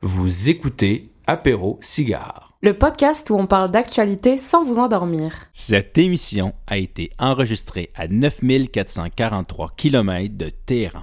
[0.00, 2.52] Vous écoutez Apéro Cigare.
[2.62, 5.32] Le podcast où on parle d'actualité sans vous endormir.
[5.52, 11.02] Cette émission a été enregistrée à 9443 km de Téhéran.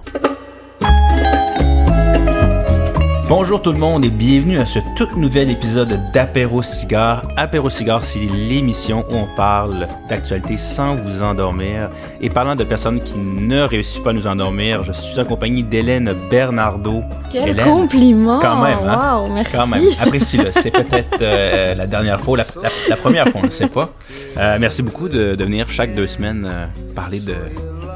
[3.28, 7.26] Bonjour tout le monde et bienvenue à ce tout nouvel épisode d'Apéro Cigare.
[7.36, 11.90] Apéro Cigare, c'est l'émission où on parle d'actualité sans vous endormir.
[12.20, 15.64] Et parlant de personnes qui ne réussissent pas à nous endormir, je suis en compagnie
[15.64, 17.02] d'Hélène Bernardo.
[17.32, 18.38] Quel Hélène, compliment!
[18.40, 19.18] Quand même, hein?
[19.24, 19.52] Wow, merci.
[19.52, 20.52] Quand même, apprécie-le.
[20.52, 23.90] C'est peut-être euh, la dernière fois, la, la- la première fois, on ne sait pas.
[24.36, 27.34] Euh, merci beaucoup de, de venir chaque deux semaines euh, parler de,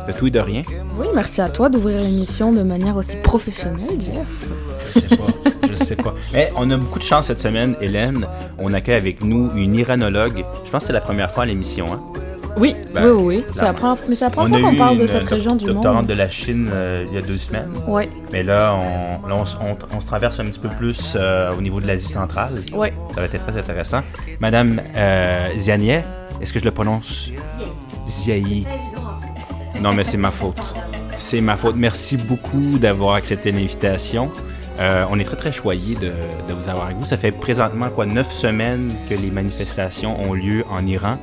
[0.08, 0.62] de tout et de rien.
[0.98, 4.48] Oui, merci à toi d'ouvrir l'émission de manière aussi professionnelle, Jeff.
[4.94, 5.26] Je sais pas,
[5.68, 6.14] je sais pas.
[6.32, 8.26] Mais on a beaucoup de chance cette semaine, Hélène.
[8.58, 10.44] On accueille avec nous une iranologue.
[10.64, 11.92] Je pense que c'est la première fois à l'émission.
[11.92, 12.00] Hein?
[12.56, 13.44] Oui, Ben, oui, oui, oui.
[13.62, 15.54] La première, mais c'est la On première a fois qu'on parle de cette doc- région
[15.54, 16.06] du monde.
[16.06, 17.70] de la Chine euh, il y a deux semaines.
[17.86, 21.12] Ouais, Mais là, on, là, on, se- on- on se traverse un petit peu plus
[21.14, 22.50] euh, au niveau de l'Asie centrale.
[22.74, 22.92] ouais.
[23.14, 24.00] Ça va être très intéressant.
[24.40, 26.00] Madame euh, Zianier,
[26.40, 27.30] est-ce que je le prononce?
[28.08, 28.66] Ziaï.
[29.80, 30.74] Non, mais c'est ma faute.
[31.16, 31.76] C'est ma faute.
[31.76, 34.30] Merci beaucoup d'avoir accepté l'invitation.
[34.80, 36.10] Euh, on est très très choyés de,
[36.54, 37.04] vous avoir avec vous.
[37.04, 41.18] Ça fait présentement quoi neuf semaines que les manifestations ont lieu en Iran.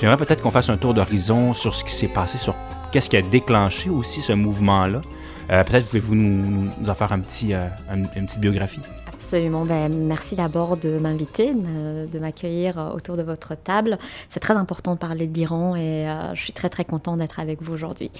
[0.00, 2.54] J'aimerais peut-être qu'on fasse un tour d'horizon sur ce qui s'est passé, sur
[2.92, 5.02] qu'est-ce qui a déclenché aussi ce mouvement-là.
[5.50, 8.80] Euh, peut-être pouvez-vous nous, nous en faire euh, un- une petite biographie.
[9.18, 9.64] Absolument.
[9.64, 13.98] Ben, merci d'abord de m'inviter, de, m'accueillir euh, autour de votre table.
[14.28, 17.40] C'est très important de parler de l'Iran et euh, je suis très très contente d'être
[17.40, 18.12] avec vous aujourd'hui.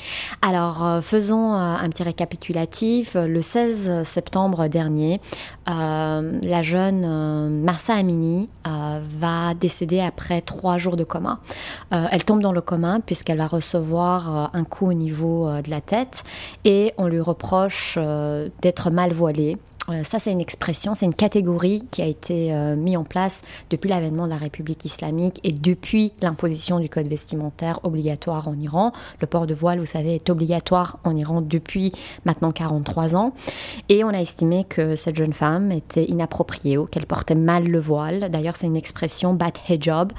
[0.43, 3.15] Alors, euh, faisons un petit récapitulatif.
[3.15, 5.21] Le 16 septembre dernier,
[5.67, 11.39] la jeune Massa Amini va décéder après trois jours de coma.
[11.91, 16.25] Elle tombe dans le coma puisqu'elle va recevoir un coup au niveau de la tête
[16.65, 17.99] et on lui reproche
[18.63, 19.59] d'être mal voilée.
[19.89, 23.43] Euh, Ça, c'est une expression, c'est une catégorie qui a été euh, mise en place
[23.71, 28.93] depuis l'avènement de la République islamique et depuis l'imposition du code vestimentaire obligatoire en Iran.
[29.21, 31.93] Le port de voile, vous savez, est obligatoire en Iran depuis
[32.25, 33.33] maintenant 43 ans.
[33.89, 37.79] Et on a estimé que cette jeune femme était inappropriée ou qu'elle portait mal le
[37.79, 38.31] voile.
[38.31, 40.13] D'ailleurs, c'est une expression bat hijab,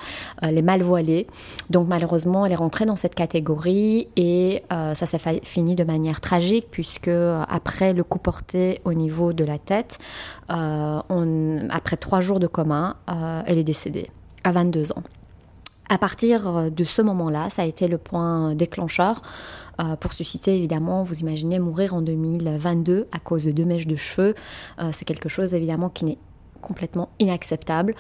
[0.44, 1.28] euh, les mal voilés.
[1.70, 6.22] Donc malheureusement, elle est rentrée dans cette catégorie et euh, ça s'est fini de manière
[6.22, 10.00] tragique puisque euh, après le coup porté au niveau de la tête,
[10.52, 14.10] euh, on- après trois jours de coma, euh, elle est décédée
[14.44, 15.04] à 22 ans.
[15.90, 19.22] À partir euh, de ce moment-là, ça a été le point déclencheur
[20.02, 24.36] pour susciter évidemment, vous imaginez mourir en 2022 à cause de deux mèches de cheveux,
[24.92, 26.18] c'est quelque chose évidemment qui n'est
[26.62, 27.96] complètement inacceptable.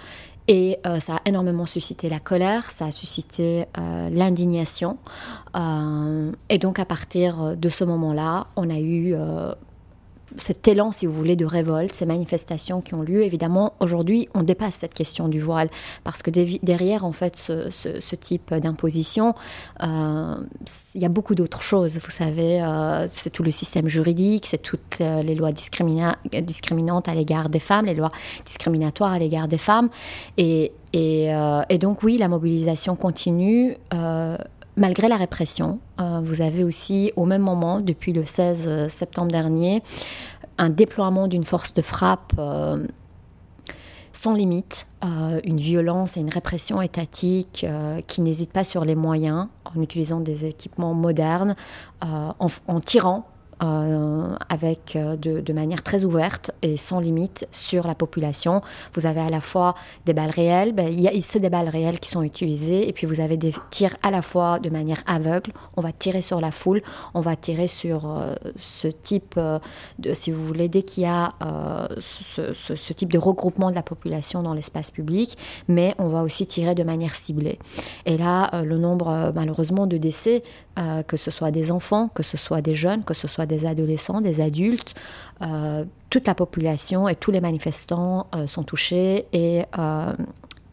[0.49, 3.63] Et ça a énormément suscité la colère, ça a suscité
[4.11, 4.97] l'indignation.
[6.49, 9.15] Et donc à partir de ce moment-là, on a eu
[10.37, 13.23] cet élan, si vous voulez, de révolte, ces manifestations qui ont lieu.
[13.23, 15.69] Évidemment, aujourd'hui, on dépasse cette question du voile
[16.03, 19.35] parce que derrière, en fait, ce, type d'imposition,
[19.81, 20.35] euh,
[20.95, 21.99] il y a beaucoup d'autres choses.
[21.99, 27.07] Vous savez, euh, c'est tout le système juridique, c'est toutes euh, les lois discrimina- discriminantes
[27.07, 28.11] à l'égard des femmes, les lois
[28.45, 29.89] discriminatoires à l'égard des femmes.
[30.37, 30.71] Et
[31.79, 33.77] donc, oui, la mobilisation continue.
[34.79, 39.31] Euh, Malgré la répression, euh, vous avez aussi, au même moment, depuis le 16 septembre
[39.31, 39.83] dernier,
[40.57, 42.85] un déploiement d'une force de frappe euh,
[44.11, 48.95] sans limite, euh, une violence et une répression étatique euh, qui n'hésite pas sur les
[48.95, 51.55] moyens, en utilisant des équipements modernes,
[52.03, 52.31] euh,
[52.67, 53.27] en tirant
[53.61, 58.61] euh, avec euh, de, manière très ouverte et sans limite sur la population.
[58.93, 59.75] Vous avez à la fois
[60.05, 62.93] des balles réelles, ben, il y a c'est des balles réelles qui sont utilisées, et
[62.93, 65.51] puis vous avez des tirs à la fois de manière aveugle.
[65.75, 66.81] On va tirer sur la foule,
[67.13, 69.37] on va tirer sur euh, ce type
[69.99, 71.33] de, si vous voulez, dès qu'il y a
[71.99, 75.37] ce, type de regroupement de la population dans l'espace public,
[75.67, 77.59] mais on va aussi tirer de manière ciblée.
[78.05, 80.43] Et là, le nombre malheureusement de décès,
[80.79, 83.65] euh, que ce soit des enfants, que ce soit des jeunes, que ce soit des
[83.65, 84.95] adolescents, des adultes,
[85.41, 89.63] euh, toute la population et tous les manifestants euh, sont touchés et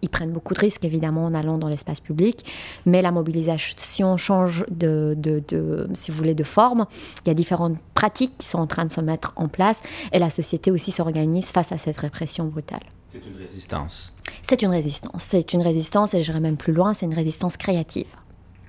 [0.03, 2.45] ils prennent beaucoup de risques évidemment en allant dans l'espace public,
[2.85, 6.87] mais la mobilisation change de, de- de- si vous voulez, de forme.
[7.25, 9.83] Il y a différentes pratiques qui sont en train de se mettre en place
[10.13, 12.83] et la société aussi s'organise face à cette répression brutale.
[13.13, 14.13] C'est une résistance.
[14.43, 18.09] C'est une résistance, c'est une résistance et j'irai même plus loin, c'est une résistance créative.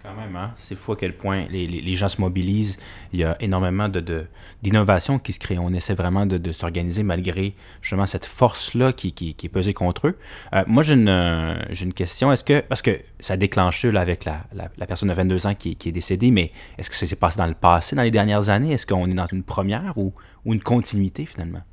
[0.07, 0.53] Quand même, hein?
[0.55, 2.77] c'est fou à quel point les, les- gens se mobilisent.
[3.11, 4.25] Il y a énormément de, de-
[4.63, 5.57] d'innovations qui se créent.
[5.57, 9.73] On essaie vraiment de, de s'organiser malgré justement cette force-là qui, qui, qui est pesée
[9.73, 10.17] contre eux.
[10.53, 12.31] Euh, moi, j'ai une, une question.
[12.31, 15.45] Est-ce que, parce que ça a déclenché là, avec la, la, la personne de 22
[15.47, 18.03] ans qui, qui est décédée, mais est-ce que ça s'est passé dans le passé, dans
[18.03, 18.71] les dernières années?
[18.71, 20.13] Est-ce qu'on est dans une première ou,
[20.45, 21.63] ou une continuité finalement?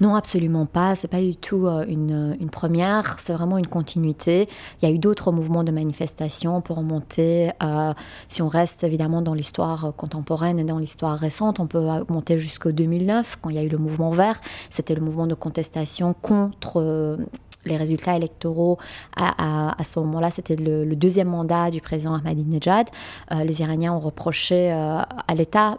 [0.00, 0.94] Non, absolument pas.
[0.94, 3.18] C'est pas du tout euh, une, une première.
[3.20, 4.48] C'est vraiment une continuité.
[4.82, 7.52] Il y a eu d'autres mouvements de manifestation pour remonter.
[7.62, 7.92] Euh,
[8.28, 12.72] si on reste évidemment dans l'histoire contemporaine et dans l'histoire récente, on peut monter jusqu'au
[12.72, 14.40] 2009 quand il y a eu le mouvement vert.
[14.70, 17.18] C'était le mouvement de contestation contre
[17.66, 18.78] les résultats électoraux
[19.16, 22.88] à, ce moment-là, c'était le, deuxième mandat du président Ahmadinejad.
[23.32, 25.78] Euh, les Iraniens ont reproché euh, à l'État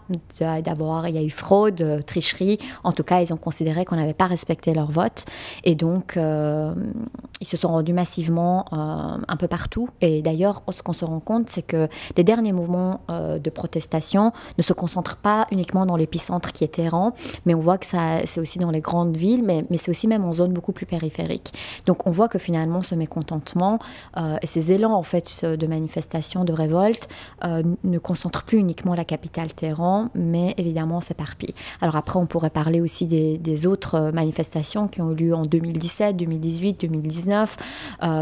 [0.63, 2.59] d'abord, il y a eu fraude, euh, tricherie.
[2.83, 5.25] En tout cas, ils ont considéré qu'on n'avait pas respecté leur vote.
[5.63, 9.89] Et donc, ils se sont rendus massivement un peu partout.
[10.01, 11.87] Et d'ailleurs, ce qu'on se rend compte, c'est que
[12.17, 17.13] les derniers mouvements de protestation ne se concentrent pas uniquement dans l'épicentre qui est Téhéran,
[17.45, 20.23] mais on voit que c'est aussi dans les grandes villes, mais, mais c'est aussi même
[20.25, 21.53] en zone beaucoup plus périphérique.
[21.85, 23.79] Donc on voit que finalement ce mécontentement
[24.17, 27.07] euh, et ces élans en fait de manifestation, de révolte
[27.43, 31.55] euh, ne concentrent plus uniquement la capitale Téhéran, mais évidemment s'éparpillent.
[31.81, 36.17] Alors après on pourrait parler aussi des, autres manifestations qui ont eu lieu en 2017,
[36.17, 37.57] 2018, 2019.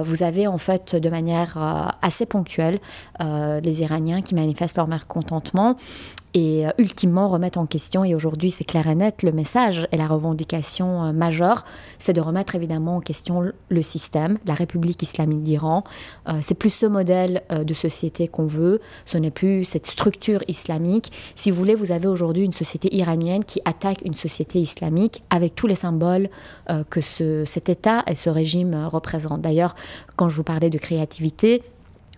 [0.03, 2.79] vous avez en fait de manière euh, assez ponctuelle
[3.19, 5.75] les Iraniens qui manifestent leur mécontentement
[6.33, 9.97] et euh, ultimement remettre en question, et aujourd'hui c'est clair et net, le message et
[9.97, 11.63] la revendication euh, majeure,
[11.99, 15.83] c'est de remettre évidemment en question le système, la République islamique d'Iran.
[16.27, 21.11] Euh, c'est plus ce modèle de société qu'on veut, ce n'est plus cette structure islamique.
[21.35, 25.55] Si vous voulez, vous avez aujourd'hui une société iranienne qui attaque une société islamique avec
[25.55, 26.29] tous les symboles
[26.89, 29.41] que ce, cet État et ce régime représentent.
[29.41, 29.75] D'ailleurs,
[30.15, 31.63] quand je vous parlais de créativité,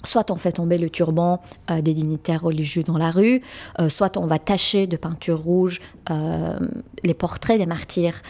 [0.05, 3.41] Soit on fait tomber le turban euh, des dignitaires religieux dans la rue,
[3.79, 6.57] euh, soit on va tacher de peinture rouge euh,
[7.03, 8.21] les portraits des martyrs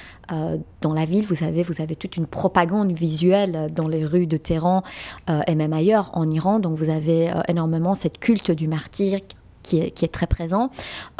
[0.81, 1.23] dans la ville.
[1.23, 4.81] Vous savez, vous avez toute une propagande visuelle dans les rues de Téhéran
[5.45, 6.57] et même ailleurs en Iran.
[6.57, 9.19] Donc vous avez énormément cette culte du martyr
[9.65, 10.69] qui est, très présent.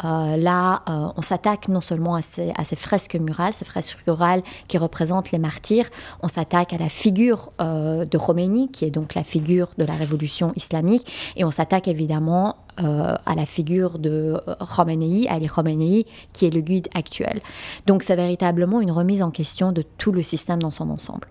[0.04, 4.78] Euh, là, euh, on s'attaque non seulement à ces, fresques murales, ces fresques rurales qui
[4.78, 5.86] représentent les martyrs,
[6.22, 9.94] on s'attaque à la figure euh, de Khomeini, qui est donc la figure de la
[9.94, 14.38] révolution islamique, et on s'attaque évidemment à la figure de
[14.76, 16.04] Khomeini, Ali Khomeini,
[16.34, 17.40] qui est le guide actuel.
[17.86, 21.26] Donc c'est véritablement une remise en question de tout le système dans son ensemble.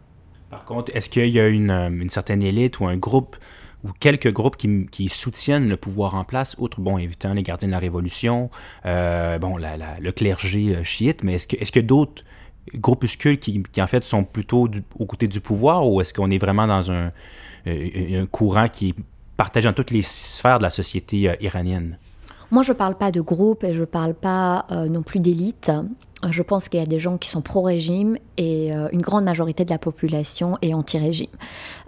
[0.50, 3.35] Par contre, est-ce qu'il y a une certaine élite ou un groupe
[3.86, 7.74] ou quelques groupes qui, soutiennent le pouvoir en place, outre, bon, évidemment, les gardiens de
[7.74, 8.50] la Révolution,
[8.86, 12.24] euh, bon, le clergé euh, chiite, mais est-ce que, d'autres
[12.74, 14.68] groupuscules qui, en fait, sont plutôt
[14.98, 17.12] aux côtés du pouvoir, ou est-ce qu'on est vraiment dans un,
[17.68, 18.96] euh, courant qui
[19.38, 22.00] partage dans toutes les sphères de la société iranienne?
[22.50, 25.72] Moi, je ne parle pas de groupe et je ne parle pas non plus d'élite.
[26.31, 29.66] Je pense qu'il y a des gens qui sont pro-régime et euh, une grande majorité
[29.66, 31.30] de la population est anti-régime.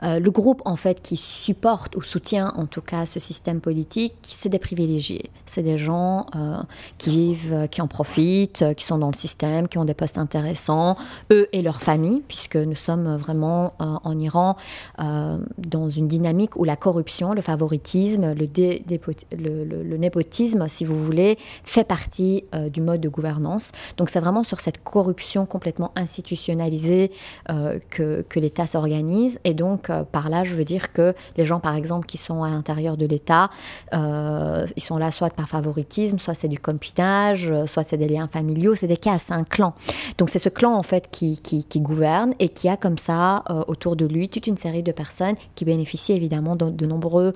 [0.04, 4.13] Euh, le groupe en fait qui supporte ou soutient en tout cas ce système politique,
[4.22, 5.30] c'est des privilégiés.
[5.45, 6.57] C'est des gens euh,
[6.98, 10.95] qui vivent, qui en profitent, qui sont dans le système, qui ont des postes intéressants,
[11.31, 14.56] eux et leurs familles, puisque nous sommes vraiment en Iran
[14.98, 21.84] dans une dynamique où la corruption, le favoritisme, le, le, népotisme, si vous voulez, fait
[21.84, 23.72] partie du mode de gouvernance.
[23.98, 27.12] Donc c'est vraiment sur cette corruption complètement institutionnalisée
[27.50, 29.39] euh, que, que l'État s'organise.
[29.45, 32.44] Et donc, euh, par là, je veux dire que les gens, par exemple, qui sont
[32.44, 33.50] à l'intérieur de l'État,
[33.94, 38.27] euh, ils sont là soit par favoritisme, soit c'est du compinage, soit c'est des liens
[38.27, 39.74] familiaux, c'est des cas, c'est un clan.
[40.18, 43.95] Donc, c'est ce clan, en fait, qui, qui, gouverne et qui a comme ça autour
[43.95, 47.34] de lui toute une série de personnes qui bénéficient évidemment de, de nombreux,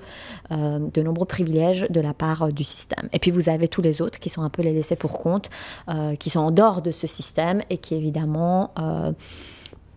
[0.50, 3.08] de nombreux privilèges de la part du système.
[3.12, 5.48] Et puis, vous avez tous les autres qui sont un peu les laissés pour compte,
[6.18, 8.72] qui sont en dehors de ce système et qui évidemment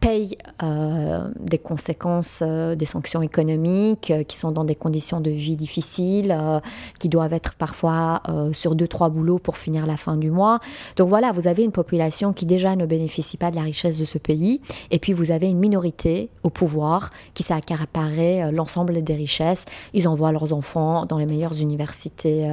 [0.05, 5.31] payent euh, des conséquences euh, des sanctions économiques, euh, qui sont dans des conditions de
[5.31, 6.37] vie difficiles,
[6.99, 8.21] qui doivent être parfois
[8.53, 10.59] sur deux, trois boulots pour finir la fin du mois.
[10.95, 14.05] Donc voilà, vous avez une population qui déjà ne bénéficie pas de la richesse de
[14.05, 17.53] ce pays, et puis vous avez une minorité au pouvoir qui s'est
[18.51, 19.65] l'ensemble des richesses.
[19.93, 22.51] Ils envoient leurs enfants dans les meilleures universités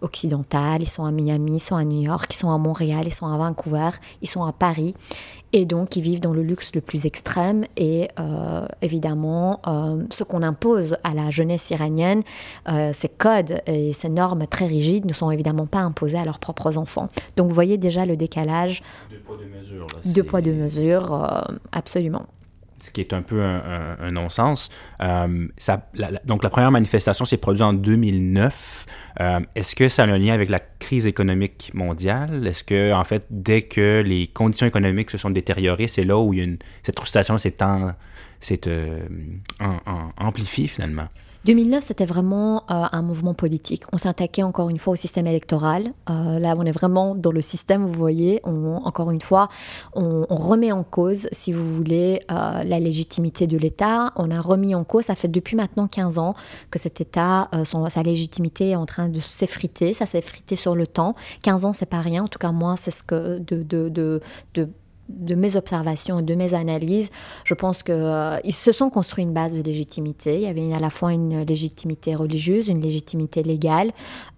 [0.00, 3.14] occidentales, ils sont à Miami, ils sont à New York, ils sont à Montréal, ils
[3.14, 3.90] sont à Vancouver,
[4.22, 4.94] ils sont à Paris
[5.52, 7.64] et donc qui vivent dans le luxe le plus extrême.
[7.76, 12.22] Et euh, évidemment, euh, ce qu'on impose à la jeunesse iranienne,
[12.68, 16.38] euh, ces codes et ces normes très rigides ne sont évidemment pas imposés à leurs
[16.38, 17.08] propres enfants.
[17.36, 18.82] Donc vous voyez déjà le décalage.
[19.10, 19.86] Deux poids, deux mesures.
[20.04, 22.26] Deux poids, deux mesures, absolument
[22.80, 24.70] ce qui est un peu un, non-sens.
[25.00, 25.48] Euh,
[26.24, 28.86] donc, la première manifestation s'est produite en 2009.
[29.20, 32.46] Euh, est-ce que ça a un lien avec la crise économique mondiale?
[32.46, 36.34] Est-ce que, en fait, dès que les conditions économiques se sont détériorées, c'est là où
[36.82, 37.56] cette frustration s'est
[38.66, 39.00] euh,
[40.18, 41.08] amplifiée finalement?
[41.44, 43.84] 2009, c'était vraiment euh, un mouvement politique.
[43.92, 45.92] On s'attaquait encore une fois au système électoral.
[46.10, 48.40] Euh, là, on est vraiment dans le système, vous voyez.
[48.44, 49.48] encore une fois,
[49.94, 54.12] on, remet en cause, si vous voulez, euh, la légitimité de l'État.
[54.16, 56.34] On a remis en cause, ça fait depuis maintenant 15 ans
[56.70, 59.94] que cet État, sa légitimité est en train de s'effriter.
[59.94, 61.14] Ça s'est effrité sur le temps.
[61.42, 62.24] 15 ans, c'est pas rien.
[62.24, 63.88] En tout cas, moi, c'est ce que de, de,
[64.54, 64.68] de
[65.08, 67.10] de mes observations et de mes analyses,
[67.44, 70.36] je pense qu'ils euh, se sont construits une base de légitimité.
[70.36, 73.92] Il y avait à la fois une légitimité religieuse, une légitimité légale.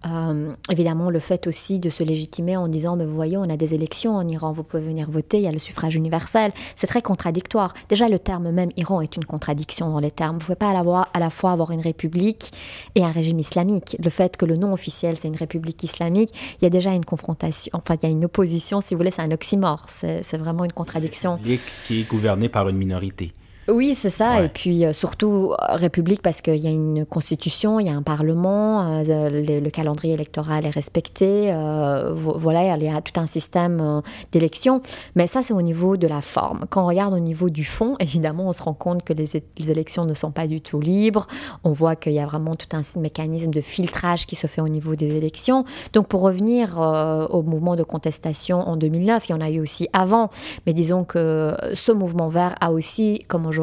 [0.05, 3.57] Euh, évidemment, le fait aussi de se légitimer en disant, mais vous voyez, on a
[3.57, 6.51] des élections en Iran, vous pouvez venir voter, il y a le suffrage universel.
[6.75, 7.73] C'est très contradictoire.
[7.89, 10.35] Déjà, le terme même Iran est une contradiction dans les termes.
[10.35, 12.51] Vous ne pouvez pas à la, à la fois avoir une république
[12.95, 13.97] et un régime islamique.
[14.03, 17.05] Le fait que le nom officiel, c'est une république islamique, il y a déjà une
[17.05, 19.85] confrontation, enfin, il y a une opposition, si vous voulez, c'est un oxymore.
[19.89, 21.39] C'est vraiment une contradiction.
[21.87, 23.33] Qui est gouvernée par une minorité.
[23.67, 24.43] Oui, c'est ça.
[24.43, 27.93] Et puis euh, surtout euh, République parce qu'il y a une constitution, il y a
[27.93, 31.53] un parlement, euh, le, calendrier électoral est respecté.
[32.13, 34.01] voilà, il y a tout un système
[34.31, 34.81] d'élection.
[35.15, 36.65] Mais ça, c'est au niveau de la forme.
[36.69, 39.25] Quand on regarde au niveau du fond, évidemment, on se rend compte que les,
[39.57, 41.27] les élections ne sont pas du tout libres.
[41.63, 44.67] On voit qu'il y a vraiment tout un mécanisme de filtrage qui se fait au
[44.67, 45.63] niveau des élections.
[45.93, 46.77] Donc, pour revenir
[47.29, 50.29] au mouvement de contestation en 2009, il y en a eu aussi avant.
[50.65, 53.60] Mais disons que ce mouvement vert a aussi, comme aujourd'hui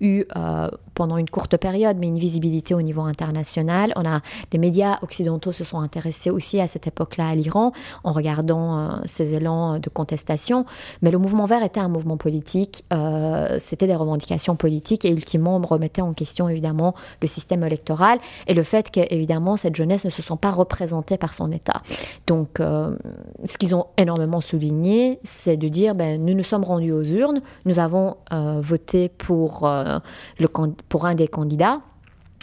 [0.00, 3.92] eu euh, pendant une courte période, mais une visibilité au niveau international.
[3.96, 4.20] On a,
[4.52, 7.72] les médias occidentaux se sont intéressés aussi à cette époque-là à l'Iran
[8.04, 10.64] en regardant euh, ces élans de contestation.
[11.02, 15.56] Mais le mouvement vert était un mouvement politique, euh, c'était des revendications politiques et ultimement
[15.56, 20.10] on remettait en question évidemment le système électoral et le fait qu'évidemment cette jeunesse ne
[20.10, 21.82] se sent pas représentée par son État.
[22.26, 27.04] Donc ce qu'ils ont énormément souligné, c'est de dire ben, nous nous sommes rendus aux
[27.04, 28.16] urnes, nous avons
[28.60, 29.98] voté pour, euh,
[30.38, 30.48] le,
[30.88, 31.80] pour un des candidats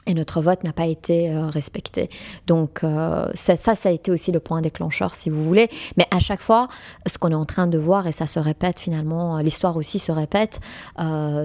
[0.07, 2.10] et notre vote n'a pas été euh, respecté.
[2.45, 5.69] Donc euh, ça, ça, a été aussi le point déclencheur, si vous voulez.
[5.98, 6.67] Mais à chaque fois,
[7.07, 10.12] ce qu'on est en train de voir, et ça se répète finalement, l'histoire aussi se
[10.12, 10.60] répète,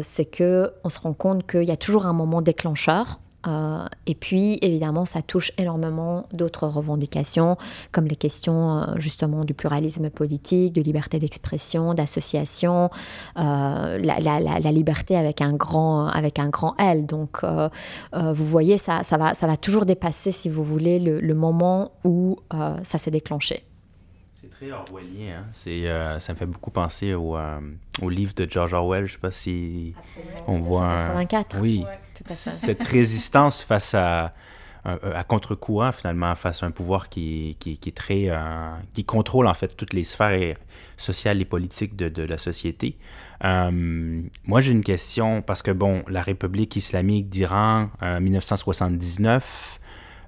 [0.03, 4.15] c'est que on se rend compte qu'il y a toujours un moment déclencheur euh, et
[4.15, 7.57] puis, évidemment, ça touche énormément d'autres revendications,
[7.93, 12.91] comme les questions euh, justement du pluralisme politique, de liberté d'expression, d'association,
[13.39, 17.07] euh, la, liberté avec un grand, avec un grand L.
[17.07, 17.45] Donc,
[18.13, 22.37] vous voyez, ça, va, ça va toujours dépasser, si vous voulez, le, moment où
[22.83, 23.65] ça s'est déclenché.
[24.61, 25.39] Très orwellien.
[25.39, 25.45] Hein?
[25.53, 25.87] C'est,
[26.21, 27.37] ça me fait beaucoup penser au,
[28.03, 29.07] au, livre de George Orwell.
[29.07, 29.95] Je ne sais pas si
[30.47, 30.99] on voit.
[31.25, 31.61] 84.
[31.61, 31.85] Oui
[32.29, 34.33] cette résistance face à,
[34.85, 38.27] à contre-courant, finalement, face à un pouvoir qui, qui, est très.
[38.29, 40.57] Euh, qui contrôle, en fait, toutes les sphères
[40.97, 42.97] sociales et politiques de, de la société.
[43.45, 49.81] Euh, moi, j'ai une question, parce que, bon, la République islamique d'Iran, en 1979,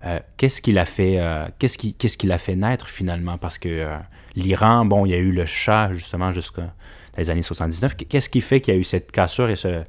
[0.04, 1.18] euh, qu'est-ce qui l'a fait,
[1.58, 3.38] qu'est-ce qui, qu'est-ce qui fait naître, finalement?
[3.38, 3.86] Parce que
[4.34, 6.74] l'Iran, bon, il y a eu le Shah, justement, jusqu'à
[7.18, 7.96] les années 79.
[7.96, 9.84] Qu'est-ce qui fait qu'il y a eu cette cassure et ce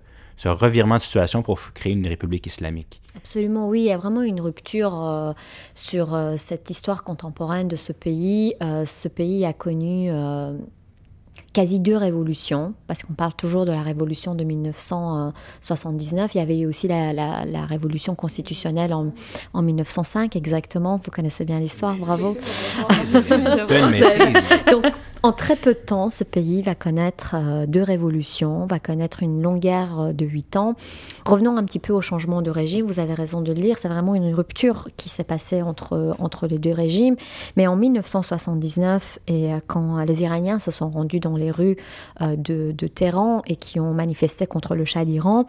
[0.45, 3.01] revirement de situation pour créer une république islamique?
[3.15, 5.33] Absolument, oui, il y a vraiment une rupture euh,
[5.75, 8.55] sur euh, cette histoire contemporaine de ce pays.
[8.61, 10.09] Euh, ce pays a connu
[11.53, 16.33] quasi deux révolutions, parce qu'on parle toujours de la révolution de 1979.
[16.33, 19.13] Il y avait eu aussi la, la, révolution constitutionnelle en,
[19.53, 20.97] en, 1905, exactement.
[20.97, 22.35] Vous connaissez bien l'histoire, bravo.
[24.71, 24.85] Donc,
[25.25, 29.41] en très peu de temps, ce pays va connaître euh, deux révolutions, va connaître une
[29.41, 30.75] longue guerre euh, de huit ans.
[31.25, 32.85] Revenons un petit peu au changement de régime.
[32.85, 36.45] Vous avez raison de le dire, c'est vraiment une rupture qui s'est passée entre, entre
[36.45, 37.15] les deux régimes.
[37.55, 41.77] Mais en 1979, et euh, quand les Iraniens se sont rendus dans les rues
[42.19, 45.45] de, de Téhéran et qui ont manifesté contre le Shah d'Iran,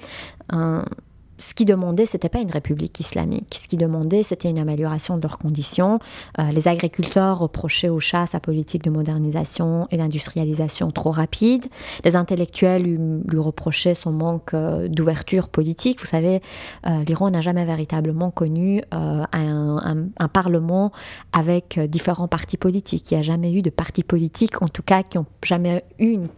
[1.39, 3.55] ce qu'ils demandaient, c'était pas une république islamique.
[3.55, 5.99] Ce qu'ils demandaient, c'était une amélioration de leurs conditions.
[6.39, 11.67] Euh, les agriculteurs reprochaient au Shah sa politique de modernisation et d'industrialisation trop rapide.
[12.05, 16.01] Les intellectuels lui, reprochaient son manque euh, d'ouverture politique.
[16.01, 16.41] Vous savez,
[16.87, 20.93] euh, l'Iran n'a jamais véritablement connu un, un, parlement
[21.33, 23.11] avec différents partis politiques.
[23.11, 26.13] Il n'y a jamais eu de partis politiques, en tout cas, qui n'ont jamais eu
[26.13, 26.29] une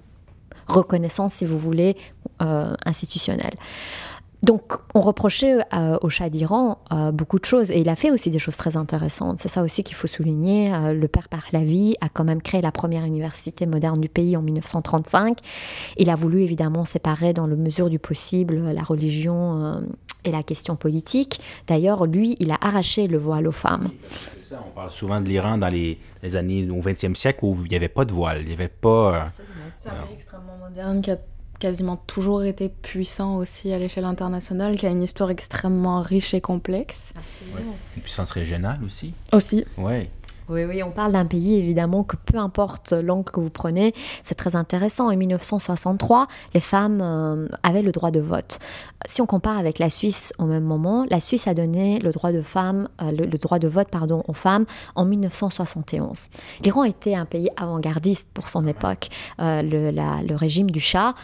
[0.67, 1.97] reconnaissance, si vous voulez,
[2.85, 3.55] institutionnelle.
[4.47, 8.13] Donc, on reprochait euh, au Shah d'Iran euh, beaucoup de choses, et il a fait
[8.13, 9.41] aussi des choses très intéressantes.
[9.41, 10.73] C'est ça aussi qu'il faut souligner.
[10.73, 14.43] Euh, le père Pahlavi a quand même créé la première université moderne du pays en
[14.43, 15.39] 1935.
[15.97, 19.83] Il a voulu évidemment séparer, dans le mesure du possible, la religion
[20.25, 21.41] et la question politique.
[21.67, 23.91] D'ailleurs, lui, il a arraché le voile aux femmes.
[24.09, 25.99] C'est ça, on parle souvent de l'Iran dans les,
[26.37, 29.27] années au XXe siècle où il n'y avait pas de voile, il n'y avait pas...
[29.77, 31.19] C'est un pays extrêmement moderne qui a
[31.59, 36.41] quasiment toujours été puissant aussi à l'échelle internationale, qui a une histoire extrêmement riche et
[36.41, 37.13] complexe.
[37.17, 37.77] Absolument.
[37.97, 39.13] Une puissance régionale aussi.
[39.33, 39.65] Aussi.
[39.77, 40.11] Ouais.
[40.49, 44.37] Oui, oui, on parle d'un pays évidemment que peu importe l'angle que vous prenez, c'est
[44.37, 45.11] très intéressant.
[45.11, 48.61] En 1963, les femmes euh, avaient le droit de vote.
[49.07, 52.31] Si on compare avec la Suisse au même moment, la Suisse a donné le droit
[52.31, 56.29] de euh, le, droit de vote pardon aux femmes en 1971.
[56.63, 59.09] L'Iran était un pays avant-gardiste pour son époque.
[59.41, 61.15] Euh, le, le, régime du Shah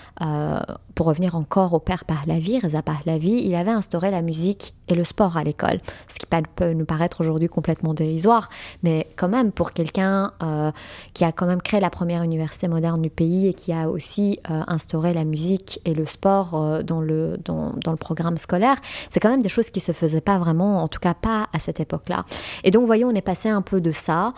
[0.95, 5.37] pour revenir encore au père Pahlavi, Reza Pahlavi, il avait instauré la musique le sport
[5.37, 8.49] à l'école, ce qui peut nous paraître aujourd'hui complètement dérisoire,
[8.83, 10.71] mais quand même pour quelqu'un euh,
[11.15, 14.41] qui a quand même créé la première université moderne du pays et qui a aussi
[14.51, 18.77] euh, instauré la musique et le sport euh, dans, le, dans, dans, le programme scolaire,
[19.11, 21.59] c'est quand même des choses qui se faisaient pas vraiment, en tout cas pas à
[21.59, 22.25] cette époque-là.
[22.65, 24.33] Et donc, voyons, on est passé un peu de ça.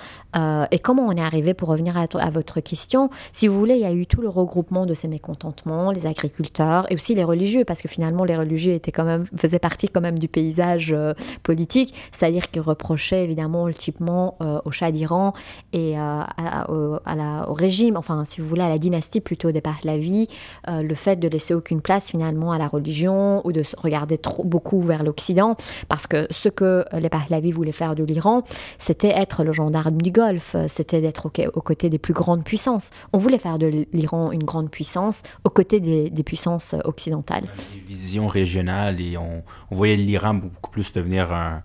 [0.71, 3.81] et comment on est arrivé, pour revenir à, à votre question, si vous voulez, il
[3.81, 7.65] y a eu tout le regroupement de ces mécontentements, les agriculteurs, et aussi les religieux,
[7.65, 11.15] parce que finalement les religieux étaient quand même, faisaient partie quand même du paysage euh,
[11.43, 15.33] politique, c'est-à-dire qu'ils reprochaient évidemment ultimement euh, au Shah d'Iran
[15.73, 19.61] et euh, à, la, au, régime, enfin si vous voulez à la dynastie plutôt des
[19.61, 20.29] Pahlavi,
[20.69, 24.83] le fait de laisser aucune place finalement à la religion ou de regarder trop beaucoup
[24.83, 25.57] vers l'Occident,
[25.89, 28.43] parce que ce que les Pahlavi voulaient faire de l'Iran,
[28.79, 32.91] c'était être le gendarme du Golfe, c'était d'être aux côtés des plus grandes puissances.
[33.13, 37.45] On voulait faire de l'Iran une grande puissance aux côtés des, puissances puissance occidentale.
[37.75, 41.63] Une vision régionale et on, voyait l'Iran beaucoup plus devenir un,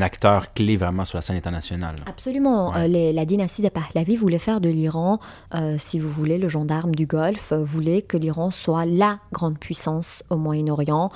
[0.00, 1.94] acteur clé vraiment sur la scène internationale.
[2.06, 2.74] Absolument.
[2.74, 5.20] Euh, la dynastie des Pahlavi voulait faire de l'Iran,
[5.54, 9.58] euh, si vous voulez, le gendarme du Golfe, euh, voulait que l'Iran soit la grande
[9.58, 11.10] puissance au Moyen-Orient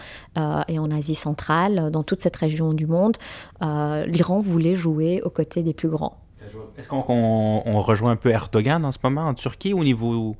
[0.68, 3.16] et en Asie centrale, dans toute cette région du monde.
[3.60, 6.20] L'Iran voulait jouer aux côtés des plus grands.
[6.78, 10.36] Est-ce qu'on rejoint un peu Erdogan en ce moment en Turquie au niveau,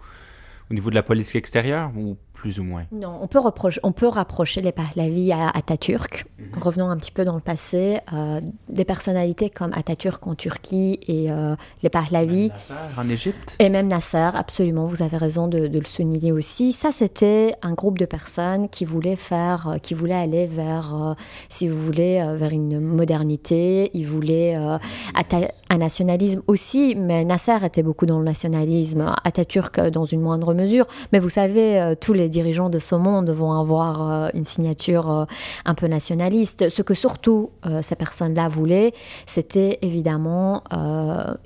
[0.71, 2.85] au niveau de la politique extérieure ou plus ou moins.
[2.93, 6.27] Non, on peut, reprocher, on peut rapprocher les Pahlavi à Atatürk.
[6.39, 6.63] Mhm.
[6.63, 7.99] Revenons un petit peu dans le passé.
[8.13, 12.51] Euh, des personnalités comme Atatürk en Turquie et euh, les Pahlavi.
[12.51, 13.57] Nasser en Égypte.
[13.59, 16.71] Et même Nasser, absolument, vous avez raison de, le souligner aussi.
[16.71, 21.17] Ça, c'était un groupe de personnes qui voulaient faire, euh, qui voulaient aller vers,
[21.49, 23.91] si vous voulez, vers une modernité.
[23.93, 30.21] Ils voulaient un nationalisme aussi, mais Nasser était beaucoup dans le nationalisme, Atatürk dans une
[30.21, 30.87] moindre mesure.
[31.13, 35.25] Mais vous savez, tous les dirigeants de ce monde vont avoir euh, une signature euh,
[35.65, 36.69] un peu nationaliste.
[36.69, 38.93] Ce que surtout euh, ces personnes-là voulaient,
[39.25, 40.63] c'était évidemment,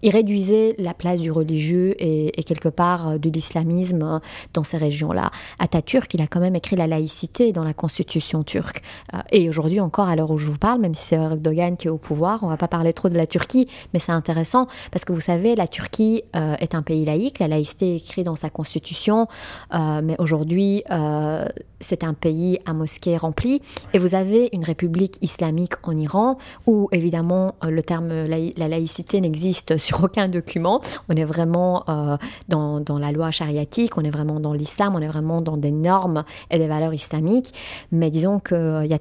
[0.02, 4.20] ils réduisaient la place du religieux et, quelque part de l'islamisme
[4.54, 5.30] dans ces régions-là.
[5.58, 8.82] Atatürk, il a quand même écrit la laïcité dans la constitution turque.
[9.30, 11.90] et aujourd'hui encore, à l'heure où je vous parle, même si c'est Erdogan qui est
[11.90, 15.12] au pouvoir, on va pas parler trop de la Turquie, mais c'est intéressant parce que
[15.12, 19.28] vous savez, la Turquie est un pays laïque, la laïcité est écrite dans sa constitution,
[19.72, 21.44] mais aujourd'hui, euh,
[21.80, 23.60] c'est un pays à mosquées rempli
[23.92, 29.20] et vous avez une république islamique en Iran où évidemment euh, le terme la laïcité
[29.20, 30.80] n'existe sur aucun document.
[31.08, 32.16] On est vraiment euh,
[32.48, 35.72] dans, dans, la loi chariatique, on est vraiment dans l'islam, on est vraiment dans des
[35.72, 37.52] normes et des valeurs islamiques.
[37.92, 38.98] Mais disons qu'il y a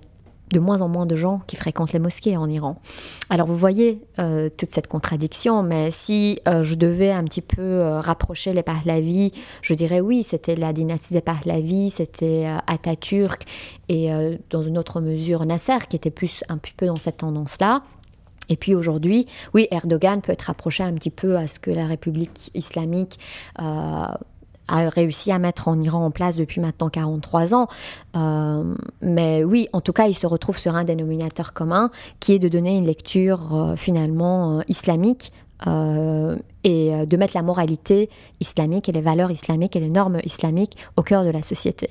[0.52, 2.82] de moins en moins de gens qui fréquentent les mosquées en Iran.
[3.30, 7.62] Alors vous voyez euh, toute cette contradiction, mais si euh, je devais un petit peu
[7.62, 9.32] euh, rapprocher les Pahlavis,
[9.62, 13.44] je dirais oui, c'était la dynastie des Pahlavis, c'était Atatürk
[13.88, 14.10] et
[14.50, 17.82] dans une autre mesure Nasser qui était plus un petit peu dans cette tendance-là.
[18.50, 21.86] Et puis aujourd'hui, oui, Erdogan peut être rapproché un petit peu à ce que la
[21.86, 23.20] République islamique
[24.70, 27.68] a réussi à mettre en Iran en place depuis maintenant 43 ans.
[28.16, 28.64] Euh,
[29.02, 32.48] mais oui, en tout cas, il se retrouve sur un dénominateur commun qui est de
[32.48, 35.32] donner une lecture euh, finalement euh, islamique
[36.64, 41.04] et de mettre la moralité islamique et les valeurs islamiques et les normes islamiques au
[41.04, 41.90] cœur de la société.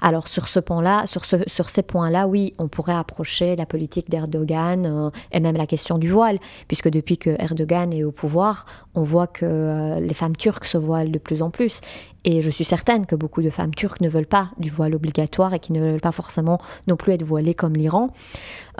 [0.00, 4.10] Alors sur ce point-là, sur, ce, sur ces points-là, oui, on pourrait approcher la politique
[4.10, 9.02] d'Erdogan et même la question du voile, puisque depuis que Erdogan est au pouvoir, on
[9.02, 11.80] voit que les femmes turques se voilent de plus en plus.
[12.24, 15.54] Et je suis certaine que beaucoup de femmes turques ne veulent pas du voile obligatoire
[15.54, 18.10] et qui ne veulent pas forcément non plus être voilées comme l'Iran.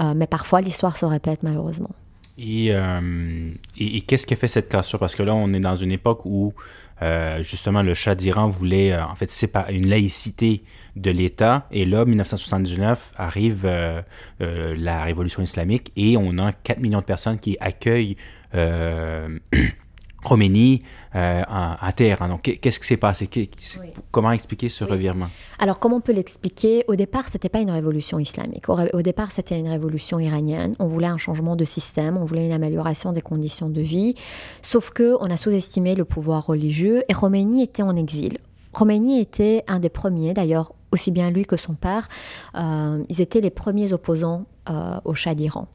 [0.01, 1.91] Euh, mais parfois, l'histoire se répète malheureusement.
[2.39, 4.99] Euh, et, et, qu'est-ce qui a fait cette cassure?
[4.99, 6.55] Parce que là, on est dans une époque où
[7.03, 10.63] euh, justement le Shah d'Iran voulait en fait séparer une laïcité
[10.97, 11.67] de l'État.
[11.71, 13.69] Et là, 1979 arrive
[14.41, 18.17] la révolution islamique et on a 4 millions de personnes qui accueillent
[20.25, 20.83] Khomeini
[21.15, 22.29] euh, à, Téhéran.
[22.29, 23.29] Donc, qu'est-ce qui s'est passé?
[24.11, 25.29] Comment expliquer ce revirement?
[25.59, 28.69] Alors, comment on peut l'expliquer Au départ, c'était pas une révolution islamique.
[28.69, 30.75] Au, départ, c'était une révolution iranienne.
[30.79, 34.15] On voulait un changement de système, on voulait une amélioration des conditions de vie.
[34.63, 38.39] Sauf que on a sous-estimé le pouvoir religieux et Khomeini était en exil
[38.73, 42.09] Khomeini était un des premiers, d'ailleurs aussi bien lui que son père,
[42.55, 44.47] ils étaient les premiers opposants
[45.05, 45.69] au Shah d'Iran.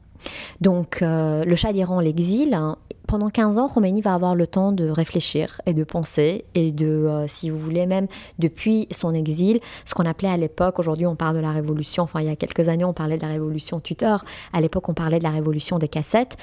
[0.60, 2.76] Donc le Shah d'Iran l'exile, hein,
[3.08, 6.86] pendant 15 ans, Khomeini va avoir le temps de réfléchir et de penser et de,
[6.86, 8.06] euh, si vous voulez, même
[8.38, 12.20] depuis son exil, ce qu'on appelait à l'époque, aujourd'hui on parle de la révolution, enfin
[12.20, 15.18] il y a quelques années on parlait de la révolution tuteur, à l'époque on parlait
[15.18, 16.36] de la révolution des cassettes,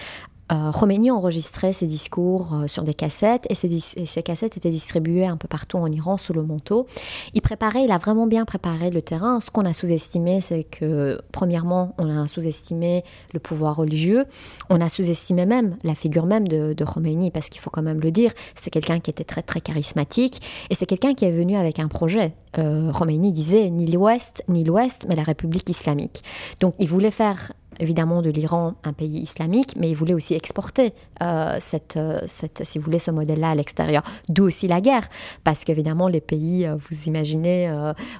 [0.52, 0.72] euh,
[1.12, 5.78] enregistrait ses discours euh, sur des cassettes et ces, cassettes étaient distribuées un peu partout
[5.78, 6.86] en Iran sous le manteau.
[7.34, 9.40] Il préparait, il a vraiment bien préparé le terrain.
[9.40, 13.04] Ce qu'on a sous-estimé, c'est que premièrement, on a sous-estimé
[13.34, 14.26] le pouvoir religieux,
[14.70, 16.86] on a sous-estimé même la figure même de, de
[17.30, 20.76] parce qu'il faut quand même le dire, c'est quelqu'un qui était très très charismatique et
[20.76, 22.34] c'est quelqu'un qui est venu avec un projet.
[22.58, 22.92] Euh,
[23.32, 26.24] disait ni l'Ouest ni l'Ouest, mais la République islamique.
[26.60, 30.94] Donc il voulait faire évidemment de l'Iran un pays islamique, mais il voulait aussi exporter
[31.22, 34.04] euh, cette, euh, cette, si vous voulez, ce modèle-là à l'extérieur.
[34.30, 35.08] D'où aussi la guerre,
[35.44, 37.72] parce qu'évidemment les pays, euh, vous imaginez,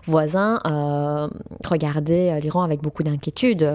[0.06, 0.60] voisins,
[1.64, 3.68] regardaient l'Iran avec beaucoup d'inquiétude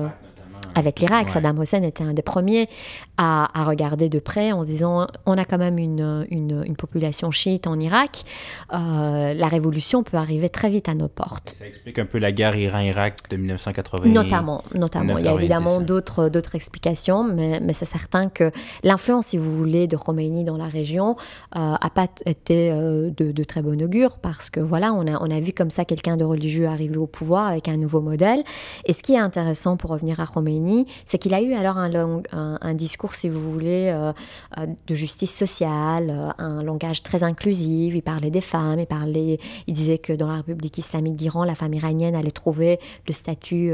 [0.74, 1.30] avec l'Irak.
[1.30, 2.68] Saddam Hussein était un des premiers
[3.16, 7.66] à, regarder de près en se disant on a quand même une, une, population chiite
[7.66, 8.24] en Irak,
[8.72, 11.54] euh, la révolution peut arriver très vite à nos portes.
[11.59, 14.09] Ça explique un peu la guerre Iran-Irak de 1980.
[14.09, 15.18] Notamment, notamment.
[15.18, 18.50] Il y a évidemment d'autres, d'autres explications, mais, mais c'est certain que
[18.83, 21.16] l'influence, si vous voulez, de Khomeini dans la région
[21.54, 25.20] n'a euh, pas été euh, de, de, très bon augure parce que voilà, on a,
[25.20, 28.42] on a vu comme ça quelqu'un de religieux arriver au pouvoir avec un nouveau modèle.
[28.87, 30.60] Et ce qui est intéressant pour revenir à Khomeini,
[31.05, 34.12] c'est qu'il a eu alors un, un, discours, si vous voulez, euh,
[34.59, 37.94] euh, de justice sociale, euh, un langage très inclusif.
[37.94, 41.55] Il parlait des femmes, il parlait, il disait que dans la République islamique d'Iran, la
[41.55, 43.73] femme iranienne allait trouver le statut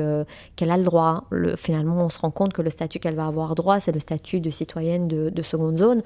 [0.57, 1.25] qu'elle a le droit.
[1.31, 4.01] Le, finalement, on se rend compte que le statut qu'elle va avoir droit, c'est le
[4.01, 6.03] statut de citoyenne de, seconde zone.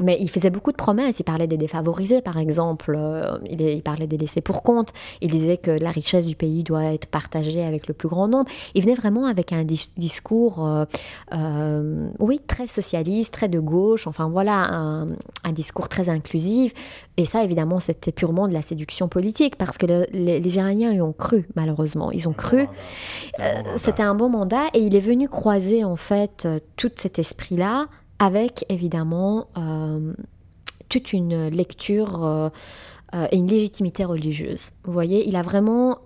[0.00, 1.18] mais il faisait beaucoup de promesses.
[1.20, 2.98] Il parlait des défavorisés, par exemple.
[3.46, 4.90] Il, il, parlait des laissés pour compte.
[5.20, 8.50] Il disait que la richesse du pays doit être partagée avec le plus grand nombre.
[8.74, 10.84] Il venait vraiment avec un discours, euh,
[11.34, 14.68] euh, oui, très socialiste, très de gauche, enfin voilà,
[15.44, 16.72] un, discours très inclusif.
[17.16, 21.12] Et ça, évidemment, c'était purement de la séduction politique, parce que les, Iraniens y ont
[21.12, 22.10] cru, malheureusement.
[22.10, 22.66] Ils ont cru.
[23.76, 27.86] C'était un, bon mandat, et il est venu croiser, en fait, tout cet esprit-là
[28.18, 30.12] avec, évidemment, euh,
[30.88, 32.50] toute une lecture
[33.30, 34.70] et une légitimité religieuse.
[34.84, 35.98] Vous voyez, il a vraiment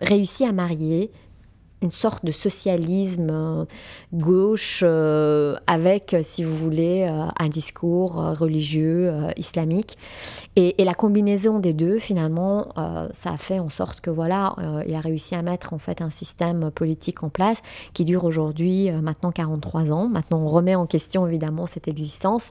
[0.00, 1.10] réussi à marier
[1.82, 3.64] une sorte de socialisme euh,
[4.12, 9.96] gauche euh, avec, si vous voulez, euh, un discours religieux islamique.
[10.56, 12.68] Et, la combinaison des deux, finalement,
[13.12, 14.54] ça a fait en sorte que voilà,
[14.86, 17.60] il a réussi à mettre en fait un système politique en place
[17.92, 20.08] qui dure aujourd'hui maintenant 43 ans.
[20.08, 22.50] Maintenant, on remet en question évidemment cette existence,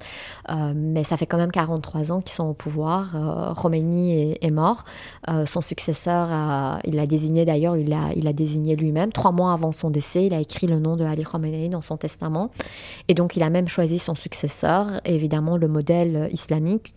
[0.76, 3.16] mais ça fait quand même 43 ans qu'ils sont au pouvoir.
[3.56, 4.84] Khomeini est, mort.
[5.46, 9.90] son successeur, il l'a désigné d'ailleurs, il l'a il désigné lui-même trois mois avant son
[9.90, 12.52] décès, il a écrit le nom de Ali Khamenei dans son testament.
[13.08, 15.02] Et donc, il a même choisi son successeur.
[15.06, 16.94] évidemment, le modèle islamique,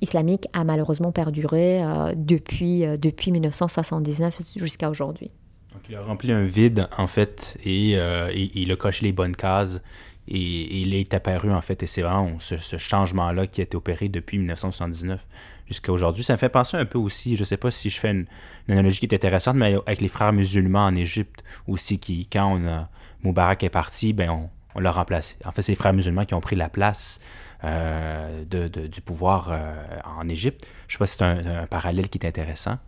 [0.00, 5.30] islamique a malheureusement perduré euh, depuis, euh, depuis 1979 jusqu'à aujourd'hui.
[5.72, 9.36] Donc, il a rempli un vide, en fait, et, euh, il a coché les bonnes
[9.36, 9.82] cases.
[10.28, 13.76] Et, il est apparu, en fait, et c'est vraiment ce, ce changement-là qui a été
[13.76, 15.26] opéré depuis 1979
[15.72, 16.24] jusqu'à aujourd'hui.
[16.24, 18.26] Ça me fait penser un peu aussi, je sais pas si je fais une,
[18.68, 22.88] analogie qui est intéressante, mais avec les frères musulmans en Égypte aussi, qui, quand a,
[23.22, 25.36] Moubarak est parti, ben on, l'a remplacé.
[25.44, 27.20] En fait, c'est les frères musulmans qui ont pris la place
[27.64, 30.66] euh, du pouvoir euh, en Égypte.
[30.88, 32.78] Je sais pas si c'est un, parallèle qui est intéressant.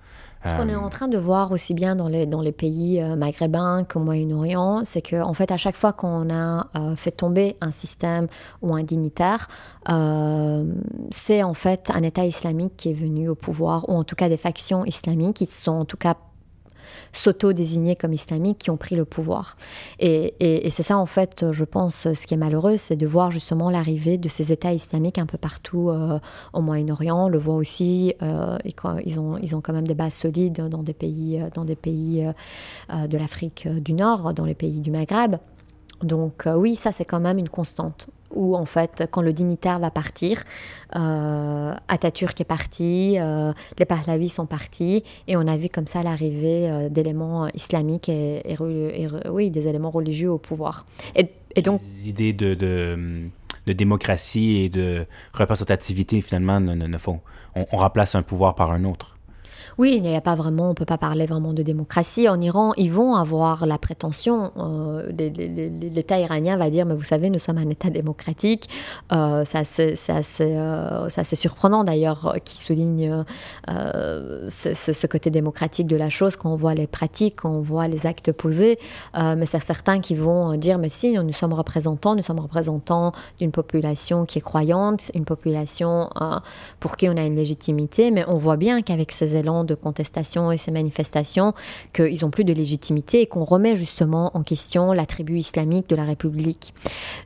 [0.45, 3.17] Ce qu'on est en train de voir aussi bien dans les, dans les pays euh,
[3.17, 7.57] maghrébins qu'au Moyen-Orient, c'est qu'en en fait, à chaque fois qu'on a euh, fait tomber
[7.63, 8.29] un système
[8.61, 9.49] ou un dignitaire,
[9.89, 10.65] euh,
[11.11, 14.29] c'est en fait un État islamique qui est venu au pouvoir, ou en tout cas
[14.29, 16.15] des factions islamiques qui sont en tout cas
[17.13, 19.57] s'auto-désignés comme islamiques qui ont pris le pouvoir.
[19.99, 20.35] Et,
[20.71, 24.19] c'est ça, en fait, je pense, ce qui est malheureux, c'est de voir justement l'arrivée
[24.19, 26.19] de ces États islamiques un peu partout euh,
[26.53, 27.27] au Moyen-Orient.
[27.27, 30.83] On le voit aussi, euh, ils, ont, ils ont quand même des bases solides dans
[30.83, 32.27] des pays, dans des pays
[32.93, 35.37] euh, de l'Afrique du Nord, dans les pays du Maghreb.
[36.03, 39.91] Donc oui, ça c'est quand même une constante où en fait, quand le dignitaire va
[39.91, 40.43] partir,
[40.97, 46.03] euh, Atatürk est parti, euh, les Pahlavis sont partis, et on a vu comme ça
[46.03, 48.57] l'arrivée euh, d'éléments islamiques et,
[49.31, 50.87] oui, des éléments religieux au pouvoir.
[51.17, 51.29] Et,
[51.63, 57.21] donc les idées de, de, démocratie et de représentativité finalement ne, ne, font,
[57.55, 59.14] on, remplace un pouvoir par un autre.
[59.77, 62.29] Oui, il n'y a pas vraiment, on peut pas parler vraiment de démocratie.
[62.29, 67.29] En Iran, ils vont avoir la prétention, euh, l'État iranien va dire, mais vous savez,
[67.29, 68.69] nous sommes un État démocratique.
[69.13, 73.25] Euh, c'est assez, euh, surprenant d'ailleurs qui souligne
[73.67, 77.89] ce, ce, côté démocratique de la chose quand on voit les pratiques, quand on voit
[77.89, 78.79] les actes posés.
[79.15, 83.13] mais c'est certains qui vont dire, mais si, nous, nous sommes représentants, nous sommes représentants
[83.41, 86.11] d'une population qui est croyante, une population
[86.79, 90.53] pour qui on a une légitimité, mais on voit bien qu'avec ces élans de contestation
[90.53, 91.55] et ces manifestations
[91.93, 95.97] qu'ils n'ont plus de légitimité et qu'on remet justement en question la tribu islamique de
[95.97, 96.75] la République.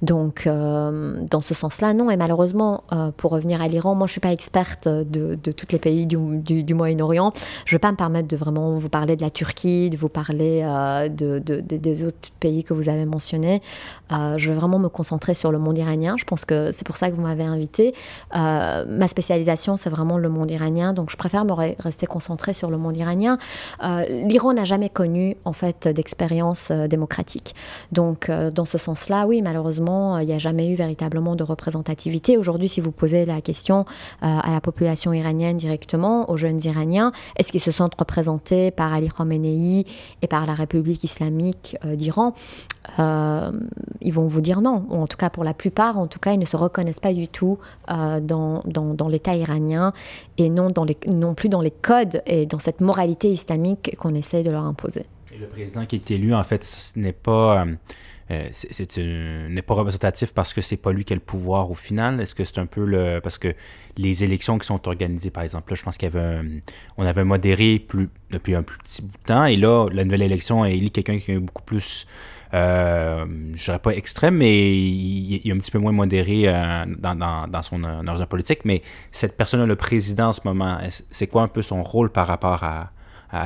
[0.02, 2.10] Donc, euh, dans ce sens-là, non.
[2.10, 5.78] Et malheureusement, euh, pour revenir à l'Iran, moi, je suis pas experte de, tous les
[5.78, 7.32] pays du, Moyen-Orient.
[7.64, 10.62] Je vais pas me permettre de vraiment vous parler de la Turquie, de vous parler
[10.64, 13.62] euh, de, des autres pays que vous avez mentionnés.
[14.10, 16.16] je vais vraiment me concentrer sur le monde iranien.
[16.18, 17.94] Je pense que c'est pour ça que vous m'avez invité.
[18.32, 20.92] ma spécialisation, c'est vraiment le monde iranien.
[20.92, 23.38] Donc, je préfère me rester concentrée sur le monde iranien,
[23.82, 27.54] euh, l'Iran n'a jamais connu en fait d'expérience euh, démocratique.
[27.92, 32.36] Donc euh, dans ce sens-là, oui, malheureusement, il n'y a jamais eu véritablement de représentativité.
[32.36, 33.84] Aujourd'hui, si vous posez la question
[34.20, 39.08] à la population iranienne directement, aux jeunes Iraniens, est-ce qu'ils se sentent représentés par Ali
[39.08, 39.84] Khamenei
[40.22, 42.34] et par la République islamique d'Iran?
[42.96, 46.32] Ils vont vous dire non, ou en tout cas pour la plupart, en tout cas,
[46.32, 49.92] ils ne se reconnaissent pas du tout dans, dans, dans l'État iranien
[50.36, 54.14] et non, dans les, non plus dans les codes et dans cette moralité islamique qu'on
[54.14, 55.04] essaye de leur imposer.
[55.38, 57.62] Le président qui est élu, en fait, ce n'est pas...
[57.62, 57.74] Euh,
[58.30, 62.20] euh, pas représentatif parce que c'est pas lui qui a le pouvoir au final.
[62.20, 63.54] Est-ce que c'est un peu le parce que
[63.96, 67.86] les élections qui sont organisées, par exemple, là, je pense qu'il y avait modéré
[68.30, 71.18] depuis un plus petit bout de temps et là la nouvelle élection a élu quelqu'un
[71.18, 72.06] qui est beaucoup plus
[72.54, 77.46] euh, je dirais pas extrême, mais il, est un petit peu moins modéré euh, dans,
[77.48, 78.64] dans, son horizon politique.
[78.64, 78.82] Mais
[79.12, 80.78] cette personne-là, le président en ce moment,
[81.10, 82.90] c'est quoi un peu son rôle par rapport à,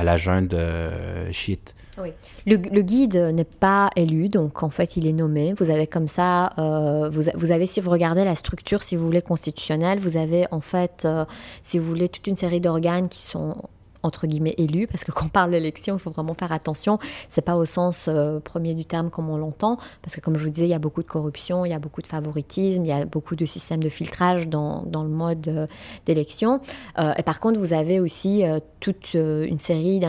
[0.03, 1.75] la junte euh, chiite?
[2.01, 2.09] Oui.
[2.45, 5.53] Le, guide n'est pas élu, donc en fait il est nommé.
[5.57, 9.21] Vous avez comme ça, euh, vous, avez si vous regardez la structure, si vous voulez
[9.21, 11.25] constitutionnelle, vous avez en fait, euh,
[11.61, 13.55] si vous voulez, toute une série d'organes qui sont
[14.03, 16.99] entre guillemets élu, parce que quand on parle d'élection, il faut vraiment faire attention.
[17.29, 20.43] C'est pas au sens euh, premier du terme comme on l'entend, parce que comme je
[20.43, 22.89] vous disais, il y a beaucoup de corruption, il y a beaucoup de favoritisme, il
[22.89, 25.67] y a beaucoup de systèmes de filtrage dans, dans le mode euh,
[26.05, 26.59] d'élection.
[26.99, 28.43] Euh, et par contre, vous avez aussi
[28.79, 30.01] toute une série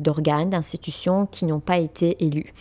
[0.00, 2.52] d'organes, d'institutions qui n'ont pas été élus.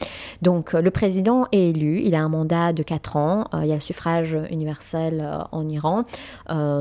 [0.42, 3.76] Donc, le président est élu, il a un mandat de 4 ans, il y a
[3.76, 6.06] le suffrage universel en Iran,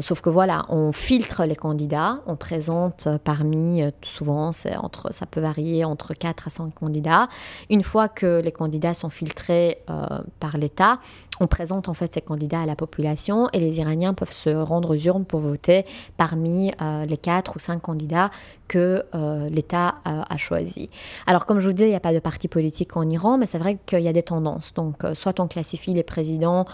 [0.01, 6.15] sauf que voilà, on filtre les candidats, on présente parmi souvent, ça peut varier entre
[6.15, 7.29] 4 à 5 candidats.
[7.71, 10.99] Une fois que les candidats sont filtrés euh, par l'État,
[11.41, 14.95] on présente en fait ces candidats à la population et les Iraniens peuvent se rendre
[14.95, 15.85] aux urnes pour voter
[16.17, 18.31] parmi euh, les 4 ou 5 candidats
[18.69, 20.89] que euh, l'État a, choisi.
[21.27, 23.47] Alors comme je vous disais, il n'y a pas de parti politique en Iran, mais
[23.47, 24.75] c'est vrai qu'il y a des tendances.
[24.75, 26.65] Donc soit on classifie les présidents,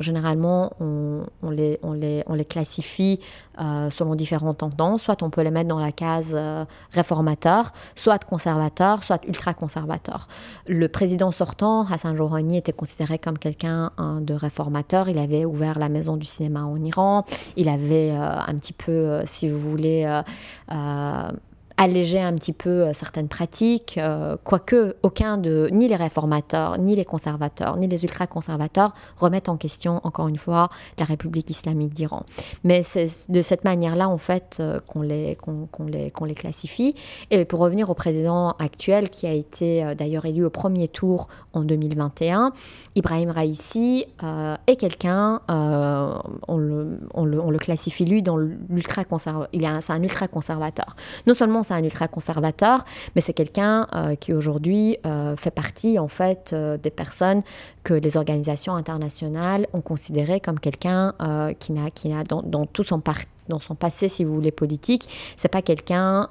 [0.00, 3.20] généralement on, les, on, les, on les classifie
[3.90, 9.04] selon différentes tendances, soit on peut les mettre dans la case euh, réformateur, soit conservateur,
[9.04, 10.28] soit ultra-conservateur.
[10.66, 13.79] Le président sortant, Hassan Rouhani, était considéré comme quelqu'un
[14.20, 15.08] de réformateur.
[15.08, 17.24] Il avait ouvert la maison du cinéma en Iran.
[17.56, 20.04] Il avait euh, un petit peu, euh, si vous voulez,
[21.80, 26.94] alléger un petit peu euh, certaines pratiques, euh, quoique aucun de, ni les réformateurs, ni
[26.94, 32.26] les conservateurs, ni les ultra-conservateurs remettent en question, encore une fois, la République islamique d'Iran.
[32.64, 36.94] Mais c'est de cette manière-là, en fait, euh, qu'on les, qu'on, les, qu'on les classifie.
[37.30, 41.62] Et pour revenir au président actuel, qui a été d'ailleurs élu au premier tour en
[41.62, 42.52] 2021,
[42.94, 44.04] Ibrahim Raisi
[44.66, 49.48] est quelqu'un, on, le, on, le, on, le, classifie lui dans l'ultra-conservateur,
[49.80, 50.96] c'est un ultra-conservateur.
[51.26, 56.52] Non seulement un ultra-conservateur, mais c'est quelqu'un euh, qui aujourd'hui euh, fait partie en fait
[56.52, 57.42] euh, des personnes
[57.82, 61.14] que les organisations internationales ont considéré comme quelqu'un
[61.58, 63.00] qui n'a, qui n'a dans, tout son
[63.50, 66.28] dans son passé, si vous voulez, politique, c'est pas quelqu'un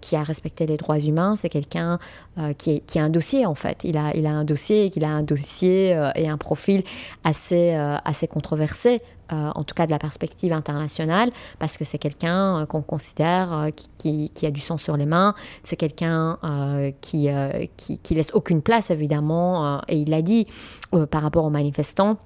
[0.00, 1.98] qui a respecté les droits humains, c'est quelqu'un
[2.58, 3.84] qui, qui, a un dossier en fait.
[3.84, 6.82] Il a, il a un dossier, qu'il a un dossier et un profil
[7.24, 9.02] assez, assez controversé
[9.32, 11.30] euh, en tout cas de la perspective internationale,
[11.60, 15.34] parce que c'est quelqu'un euh, qu'on considère euh, qui, a du sang sur les mains,
[15.62, 16.38] c'est quelqu'un
[17.00, 17.28] qui,
[17.76, 20.46] qui, laisse aucune place, évidemment, et il l'a dit
[21.10, 22.18] par rapport aux manifestants.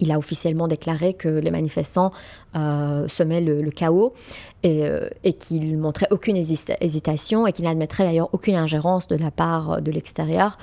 [0.00, 2.10] Il a officiellement déclaré que les manifestants
[2.54, 4.14] semaient le, chaos
[4.62, 4.84] et,
[5.24, 9.90] et qu'il montrait aucune hésitation et qu'il n'admettrait d'ailleurs aucune ingérence de la part de
[9.90, 10.58] l'extérieur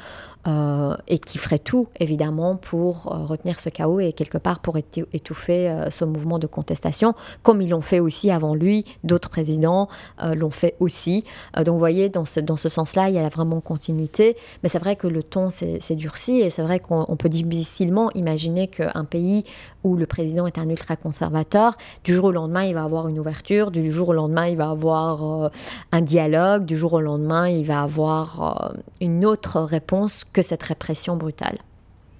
[0.47, 4.77] euh, et qui ferait tout, évidemment, pour euh, retenir ce chaos et quelque part pour
[4.77, 9.87] étouffer euh, ce mouvement de contestation, comme ils l'ont fait aussi avant lui, d'autres présidents
[10.35, 11.23] l'ont fait aussi.
[11.55, 14.77] donc vous voyez, dans ce, dans ce sens-là, il y a vraiment continuité, mais c'est
[14.77, 19.45] vrai que le ton s'est durci et c'est vrai qu'on peut difficilement imaginer qu'un pays
[19.83, 23.71] où le président est un ultra-conservateur, du jour au lendemain, il va avoir une ouverture,
[23.71, 25.51] du jour au lendemain, il va avoir
[25.91, 31.15] un dialogue, du jour au lendemain, il va avoir une autre réponse que cette répression
[31.15, 31.59] brutale.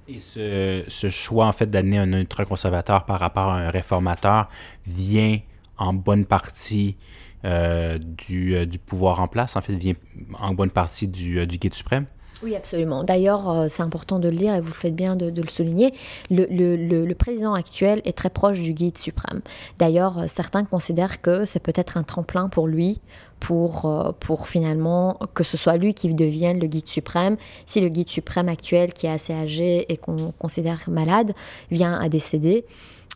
[0.07, 4.47] Et ce, choix, en fait, d'amener un ultra-conservateur par rapport à un réformateur
[4.87, 5.39] vient
[5.77, 6.95] en bonne partie
[7.43, 7.99] euh,
[8.31, 9.95] euh, du, pouvoir en place, en fait, vient
[10.39, 12.05] en bonne partie du, euh, du guide suprême?
[12.43, 13.03] Oui, absolument.
[13.03, 15.93] D'ailleurs, c'est important de le dire et vous le faites bien de, le souligner.
[16.29, 19.41] Le, le, président actuel est très proche du guide suprême.
[19.79, 22.99] D'ailleurs, certains considèrent que c'est peut-être un tremplin pour lui
[23.39, 27.37] pour, euh, pour finalement que ce soit lui qui devienne le guide suprême.
[27.65, 31.33] Si le guide suprême actuel, qui est assez âgé et qu'on considère malade,
[31.71, 32.65] vient à décéder,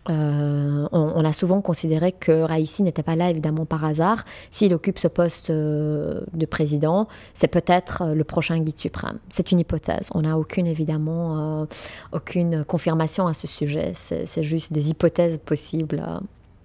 [0.10, 4.24] euh, on, a souvent considéré que Raïssi n'était pas là évidemment par hasard.
[4.50, 9.20] S'il occupe ce poste euh, de président, c'est peut-être le prochain guide suprême.
[9.28, 10.10] C'est une hypothèse.
[10.16, 11.68] On n'a aucune évidemment
[12.12, 13.92] aucune confirmation à ce sujet.
[13.94, 16.02] C'est juste des hypothèses possibles.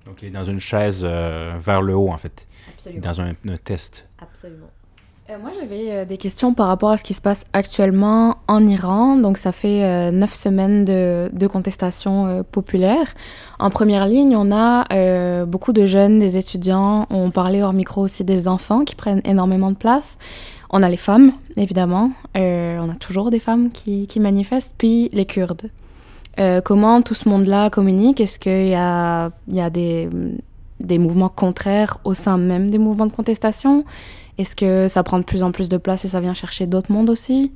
[0.06, 2.46] Donc il est dans une chaise euh, vers le haut, en fait.
[2.76, 3.02] Absolument.
[3.02, 4.08] Dans un, test.
[4.20, 4.70] Absolument.
[5.30, 8.66] Euh, moi, j'avais euh, des questions par rapport à ce qui se passe actuellement en
[8.66, 9.16] Iran.
[9.16, 13.14] Donc, ça fait neuf semaines de, de contestation populaire.
[13.58, 17.06] En première ligne, on a beaucoup de jeunes, des étudiants.
[17.08, 20.18] On parlait hors micro aussi des enfants qui prennent énormément de place.
[20.68, 22.10] On a les femmes, évidemment.
[22.34, 24.74] on a toujours des femmes qui, qui manifestent.
[24.76, 25.70] Puis les Kurdes.
[26.38, 28.20] Euh, comment tout ce monde-là communique?
[28.20, 29.30] Est-ce qu'il y a,
[29.70, 30.08] des,
[30.80, 33.84] des, mouvements contraires au sein même des mouvements de contestation?
[34.38, 36.90] Est-ce que ça prend de plus en plus de place et ça vient chercher d'autres
[36.92, 37.52] mondes aussi?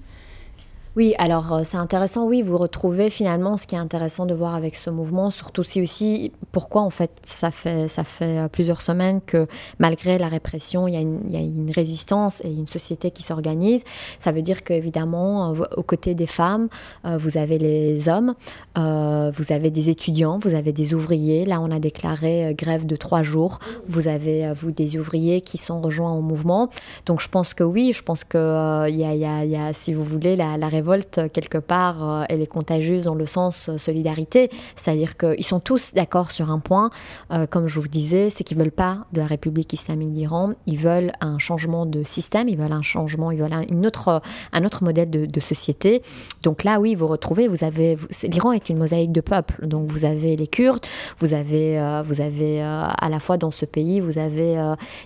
[0.99, 4.57] Oui, alors euh, c'est intéressant, oui, vous retrouvez finalement ce qui est intéressant de voir
[4.57, 8.83] avec ce mouvement, surtout si aussi pourquoi en fait ça fait, ça fait euh, plusieurs
[8.83, 9.47] semaines que
[9.79, 13.85] malgré la répression, il y a une, il résistance et une société qui s'organise.
[14.19, 16.69] Ça veut dire qu'évidemment, euh, aux côtés des femmes,
[17.05, 18.35] vous avez les hommes,
[18.75, 21.45] vous avez des étudiants, vous avez des ouvriers.
[21.45, 23.61] Là, on a déclaré grève de trois jours.
[23.87, 26.71] Vous avez, vous, des ouvriers qui sont rejoints au mouvement.
[27.07, 30.57] Donc je pense que oui, je pense qu'il y, y, a, si vous voulez, la,
[30.57, 30.88] la révolution
[31.33, 34.51] quelque part, euh, elle est contagieuse dans le sens euh, solidarité.
[34.77, 36.91] C'est-à-dire qu'ils sont tous d'accord sur un point,
[37.33, 40.79] euh, comme je vous disais, c'est qu'ils veulent pas de la République islamique d'Iran, ils
[40.79, 44.23] veulent un changement de système, ils veulent un changement, ils veulent un, autre,
[44.53, 46.03] un autre modèle de, société.
[46.43, 49.67] Donc là, oui, vous retrouvez, vous avez, l'Iran est une mosaïque de peuples.
[49.67, 50.85] Donc vous avez les Kurdes,
[51.19, 54.61] vous avez, vous avez à la fois dans ce pays, vous avez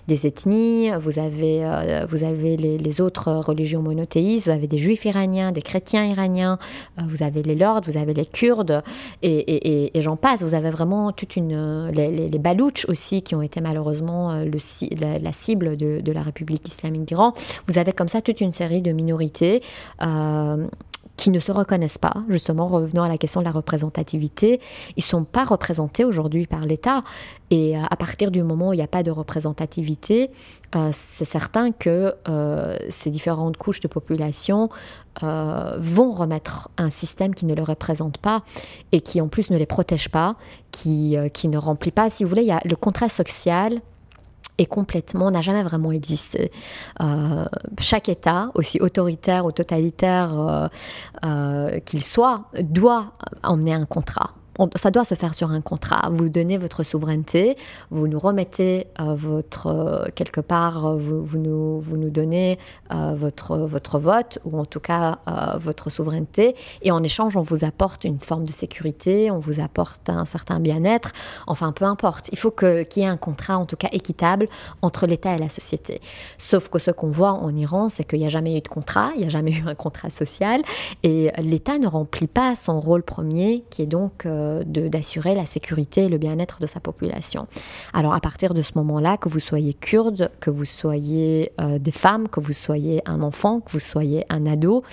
[0.07, 5.05] des ethnies, vous avez, vous avez les, les autres religions monothéistes, vous avez des juifs
[5.05, 6.57] iraniens, des chrétiens iraniens,
[6.97, 8.83] euh, vous avez les Lords, vous avez les Kurdes,
[9.21, 10.41] et, j'en passe.
[10.41, 11.89] Vous avez vraiment toute une.
[11.91, 16.67] Les, les, Balouches aussi, qui ont été malheureusement euh, le, la, cible de, la République
[16.67, 17.33] islamique d'Iran.
[17.67, 19.61] Vous avez comme ça toute une série de minorités.
[20.01, 20.67] Euh,
[21.15, 24.59] qui ne se reconnaissent pas, justement, revenons à la question de la représentativité,
[24.97, 27.03] ils ne sont pas représentés aujourd'hui par l'État.
[27.51, 30.31] Et à partir du moment où il n'y a pas de représentativité,
[30.91, 32.15] c'est certain que
[32.89, 34.69] ces différentes couches de population
[35.21, 38.41] euh, vont remettre un système qui ne les représente pas
[38.91, 40.35] et qui en plus ne les protège pas,
[40.71, 43.81] qui, euh, qui ne remplit pas, si vous voulez, il y a le contrat social
[44.57, 46.51] est complètement, n'a jamais vraiment existé.
[47.01, 47.45] Euh,
[47.79, 50.69] chaque État, aussi autoritaire ou totalitaire
[51.85, 53.13] qu'il soit, doit
[53.43, 54.31] emmener un contrat
[54.75, 56.09] ça doit se faire sur un contrat.
[56.11, 57.57] Vous donnez votre souveraineté,
[57.89, 62.57] vous nous remettez euh, votre euh, quelque part, euh, vous, nous, vous nous donnez
[63.15, 65.17] votre votre vote ou en tout cas
[65.57, 70.09] votre souveraineté et en échange on vous apporte une forme de sécurité, on vous apporte
[70.09, 71.11] un certain bien-être.
[71.47, 72.29] Enfin peu importe.
[72.31, 74.47] Il faut que qu'il y ait un contrat en tout cas équitable
[74.83, 76.01] entre l'État et la société.
[76.37, 79.11] Sauf que ce qu'on voit en Iran, c'est qu'il n'y a jamais eu de contrat,
[79.15, 80.61] il n'y a jamais eu un contrat social
[81.01, 84.27] et l'État ne remplit pas son rôle premier qui est donc
[84.65, 87.47] d'assurer la sécurité et le bien-être de sa population.
[87.93, 91.91] Alors à partir de ce moment-là, que vous soyez kurde, que vous soyez euh, des
[91.91, 94.83] femmes, que vous soyez un enfant, que vous soyez un ado,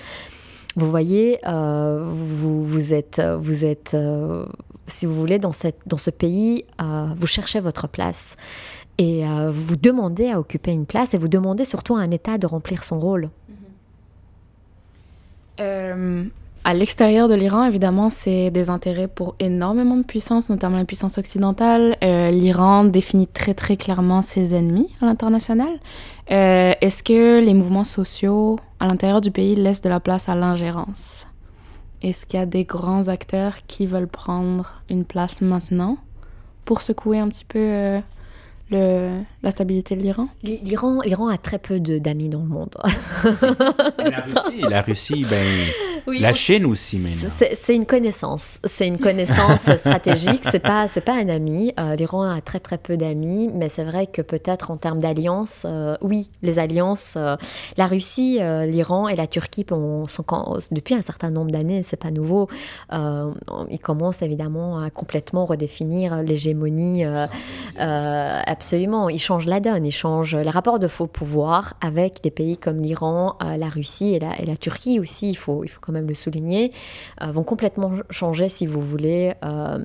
[0.75, 4.45] vous voyez, euh, vous, êtes, vous êtes euh,
[4.87, 6.65] si vous voulez, dans ce pays,
[7.17, 8.37] vous cherchez votre place.
[8.97, 12.45] Et vous demandez à occuper une place et vous demandez surtout à un État de
[12.45, 13.29] remplir son rôle.
[16.63, 21.17] À l'extérieur de l'Iran, évidemment, c'est des intérêts pour énormément de puissances, notamment la puissance
[21.17, 21.97] occidentale.
[22.03, 25.79] Euh, L'Iran définit très très clairement ses ennemis à l'international.
[26.31, 30.35] Euh, est-ce que les mouvements sociaux à l'intérieur du pays laisse de la place à
[30.35, 31.25] l'ingérence?
[32.03, 35.97] Est-ce qu'il y a des grands acteurs qui veulent prendre une place maintenant
[36.65, 37.99] pour secouer un petit peu euh,
[38.69, 42.75] le, la stabilité de l'Iran L'Iran, l'Iran a très peu d'amis dans le monde.
[43.97, 45.67] la Russie, la Russie, ben,
[46.07, 47.29] la Chine aussi maintenant.
[47.53, 50.41] C'est une connaissance, c'est une connaissance stratégique.
[50.43, 51.73] C'est pas, c'est pas un ami.
[51.79, 55.63] Euh, L'Iran a très très peu d'amis, mais c'est vrai que peut-être en termes d'alliances,
[55.65, 57.15] euh, oui, les alliances.
[57.17, 57.35] Euh,
[57.77, 60.25] la Russie, l'Iran et la Turquie ont, sont,
[60.71, 62.47] depuis un certain nombre d'années, c'est pas nouveau.
[62.91, 67.03] ils commencent évidemment à complètement redéfinir l'hégémonie.
[67.77, 72.57] absolument, ils changent la donne, ils changent les rapports de faux pouvoir avec des pays
[72.57, 75.29] comme l'Iran, la Russie et la, Turquie aussi.
[75.29, 76.73] Il faut, il faut même le souligner,
[77.21, 79.77] euh, vont complètement changer, si vous voulez, euh,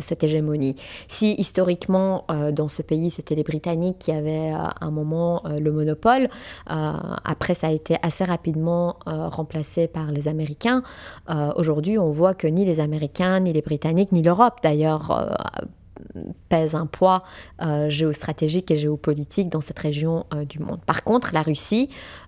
[0.00, 0.76] cette hégémonie.
[1.08, 6.30] Si historiquement dans ce pays c'était les Britanniques qui avaient à un moment le monopole,
[6.66, 10.82] après ça a été assez rapidement remplacé par les Américains.
[11.56, 15.10] Aujourd'hui on voit que ni les Américains, ni les Britanniques, ni l'Europe d'ailleurs
[16.48, 17.22] pèse un poids
[17.88, 20.80] géostratégique et géopolitique dans cette région du monde.
[20.86, 22.23] Par contre, la Russie euh,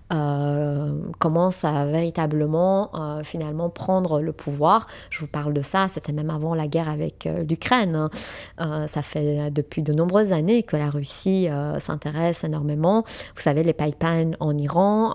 [1.19, 4.87] commence à véritablement euh, finalement prendre le pouvoir.
[5.09, 8.09] Je vous parle de ça, c'était même avant la guerre avec euh, l'Ukraine.
[8.57, 8.87] Hein.
[8.87, 11.47] ça fait depuis de nombreuses années que la Russie
[11.79, 13.03] s'intéresse énormément.
[13.35, 15.13] Vous savez, les pipelines en Iran,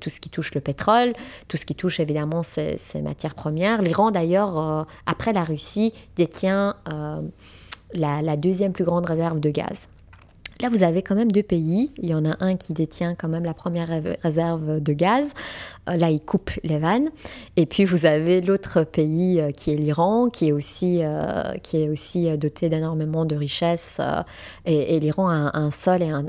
[0.00, 1.12] tout ce qui touche le pétrole,
[1.48, 3.82] tout ce qui touche évidemment ces, matières premières.
[3.82, 6.74] L'Iran d'ailleurs, après la Russie, détient
[7.94, 9.88] la deuxième plus grande réserve de gaz.
[10.60, 11.92] Là, vous avez quand même deux pays.
[11.98, 13.88] Il y en a un qui détient quand même la première
[14.22, 15.34] réserve de gaz.
[15.88, 17.10] Euh, là, il coupe les vannes.
[17.56, 21.82] Et puis, vous avez l'autre pays euh, qui est l'Iran, qui est aussi, euh, qui
[21.82, 24.00] est aussi doté d'énormément de richesses.
[24.64, 26.24] et, l'Iran a un, sol et un,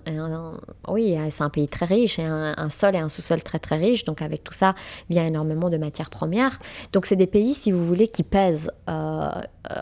[0.88, 4.06] oui, c'est un pays très riche et un, sol et un sous-sol très très riche.
[4.06, 4.76] Donc, avec tout ça,
[5.10, 6.60] vient énormément de matières premières.
[6.94, 8.72] Donc, c'est des pays, si vous voulez, qui pèsent.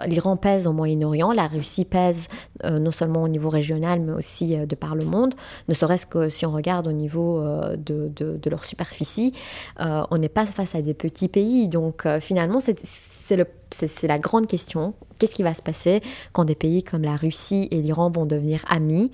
[0.06, 2.28] L'Iran pèse au Moyen-Orient, la Russie pèse
[2.64, 5.34] non seulement au niveau régional, mais aussi de par le monde,
[5.70, 7.42] ne serait-ce que si on regarde au niveau
[7.78, 9.34] de, de, leur superficie,
[9.80, 11.68] euh, on n'est pas face à des petits pays.
[11.68, 14.93] Donc finalement, c'est la grande question.
[15.20, 16.01] Qu'est-ce qui va se passer
[16.32, 19.11] quand des pays comme la Russie et l'Iran vont devenir amis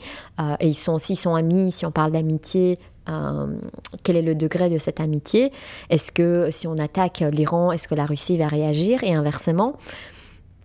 [0.59, 2.77] Et ils sont, s'ils sont amis, si on parle d'amitié,
[4.03, 5.51] quel est le degré de cette amitié?
[5.89, 9.03] Est-ce que si on attaque l'Iran, est-ce que la Russie va réagir?
[9.03, 9.75] Et inversement,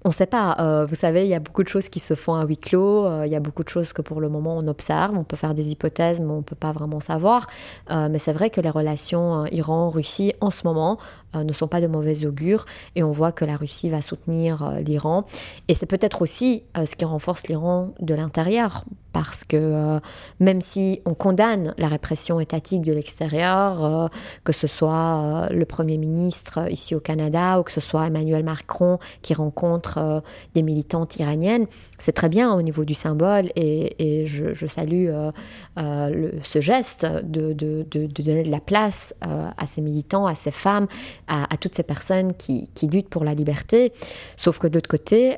[0.05, 0.57] on ne sait pas.
[0.61, 3.07] Euh, vous savez, il y a beaucoup de choses qui se font à huis clos.
[3.07, 5.17] Euh, il y a beaucoup de choses que pour le moment on observe.
[5.17, 7.47] On peut faire des hypothèses, mais on ne peut pas vraiment savoir.
[7.91, 10.99] Euh, mais c'est vrai que les relations Iran-Russie en ce moment
[11.35, 12.64] ne sont pas de mauvais augure
[12.97, 15.24] et on voit que la Russie va soutenir l'Iran.
[15.68, 19.99] Et c'est peut-être aussi ce qui renforce l'Iran de l'intérieur parce que
[20.39, 24.11] même si on condamne la répression étatique de l'extérieur,
[24.45, 28.99] que ce soit le Premier ministre ici au Canada ou que ce soit Emmanuel Macron
[29.22, 30.20] qui rencontre euh,
[30.55, 31.66] des militantes iraniennes.
[31.99, 35.31] C'est très bien au niveau du symbole et, je, salue euh,
[35.79, 40.87] euh, ce geste de, donner de la place à ces militants, à ces femmes,
[41.29, 43.93] à, toutes ces personnes qui, luttent pour la liberté.
[44.37, 45.37] Sauf que d'autre côté,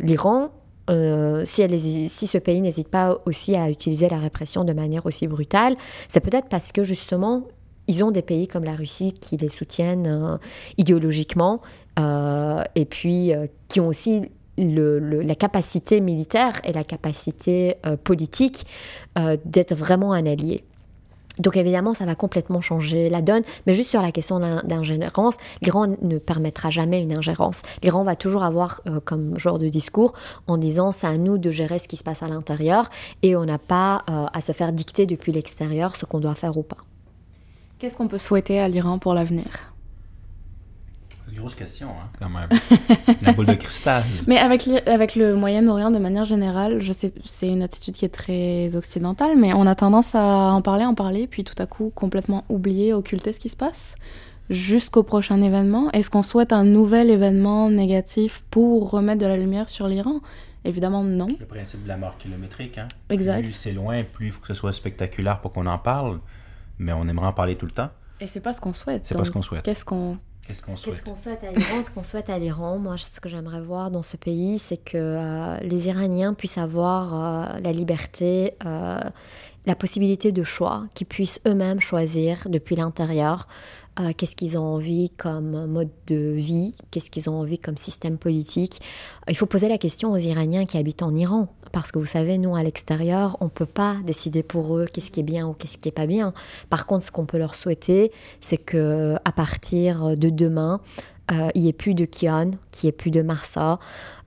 [0.00, 0.50] l'Iran,
[0.88, 5.26] si, elle, si, ce pays n'hésite pas aussi à utiliser la répression de manière aussi
[5.26, 5.76] brutale,
[6.08, 7.42] c'est peut-être parce que justement,
[7.88, 10.38] ils ont des pays comme la Russie qui les soutiennent
[10.78, 11.60] idéologiquement
[11.98, 14.22] euh, et puis euh, qui ont aussi
[14.58, 18.64] la capacité militaire et la capacité euh, politique
[19.44, 20.64] d'être vraiment un allié.
[21.38, 25.86] Donc évidemment, ça va complètement changer la donne, mais juste sur la question d'ingérence, l'Iran
[26.00, 27.62] ne permettra jamais une ingérence.
[27.82, 30.14] L'Iran va toujours avoir comme genre de discours
[30.46, 32.88] en disant c'est à nous de gérer ce qui se passe à l'intérieur
[33.22, 36.62] et on n'a pas à se faire dicter depuis l'extérieur ce qu'on doit faire ou
[36.62, 36.78] pas.
[37.78, 39.75] Qu'est-ce qu'on peut souhaiter à l'Iran pour l'avenir?
[41.36, 42.48] Une grosse question, hein, quand même.
[43.22, 44.02] la boule de cristal.
[44.26, 48.14] Mais avec, avec le Moyen-Orient, de manière générale, je sais, c'est une attitude qui est
[48.14, 51.92] très occidentale, mais on a tendance à en parler, en parler, puis tout à coup
[51.94, 53.96] complètement oublier, occulter ce qui se passe
[54.48, 55.90] jusqu'au prochain événement.
[55.92, 60.20] Est-ce qu'on souhaite un nouvel événement négatif pour remettre de la lumière sur l'Iran?
[60.64, 61.28] Évidemment, non.
[61.38, 62.78] Le principe de la mort kilométrique.
[62.78, 62.88] Hein?
[63.10, 63.42] Exact.
[63.42, 66.18] Plus c'est loin, plus il faut que ce soit spectaculaire pour qu'on en parle,
[66.78, 67.90] mais on aimerait en parler tout le temps.
[68.20, 69.02] Et c'est pas ce qu'on souhaite.
[69.04, 69.64] C'est pas ce qu'on souhaite.
[69.64, 70.16] Qu'est-ce qu'on
[70.46, 70.62] Qu'est-ce
[71.02, 71.82] qu'on souhaite à l'Iran?
[71.82, 74.96] Ce qu'on souhaite à l'Iran, moi, ce que j'aimerais voir dans ce pays, c'est que
[74.96, 79.00] euh, les Iraniens puissent avoir euh, la liberté, euh,
[79.66, 83.48] la possibilité de choix, qu'ils puissent eux-mêmes choisir depuis l'intérieur
[84.16, 88.80] qu'est-ce qu'ils ont envie comme mode de vie, qu'est-ce qu'ils ont envie comme système politique?
[89.28, 92.38] Il faut poser la question aux Iraniens qui habitent en Iran, parce que vous savez,
[92.38, 95.52] nous à l'extérieur, on ne peut pas décider pour eux qu'est-ce qui est bien ou
[95.52, 96.34] qu'est-ce qui est pas bien.
[96.70, 100.80] Par contre, ce qu'on peut leur souhaiter, c'est que à partir de demain,
[101.32, 103.78] euh, il n'y ait plus de Kion, qu'il n'y ait plus de Marsa,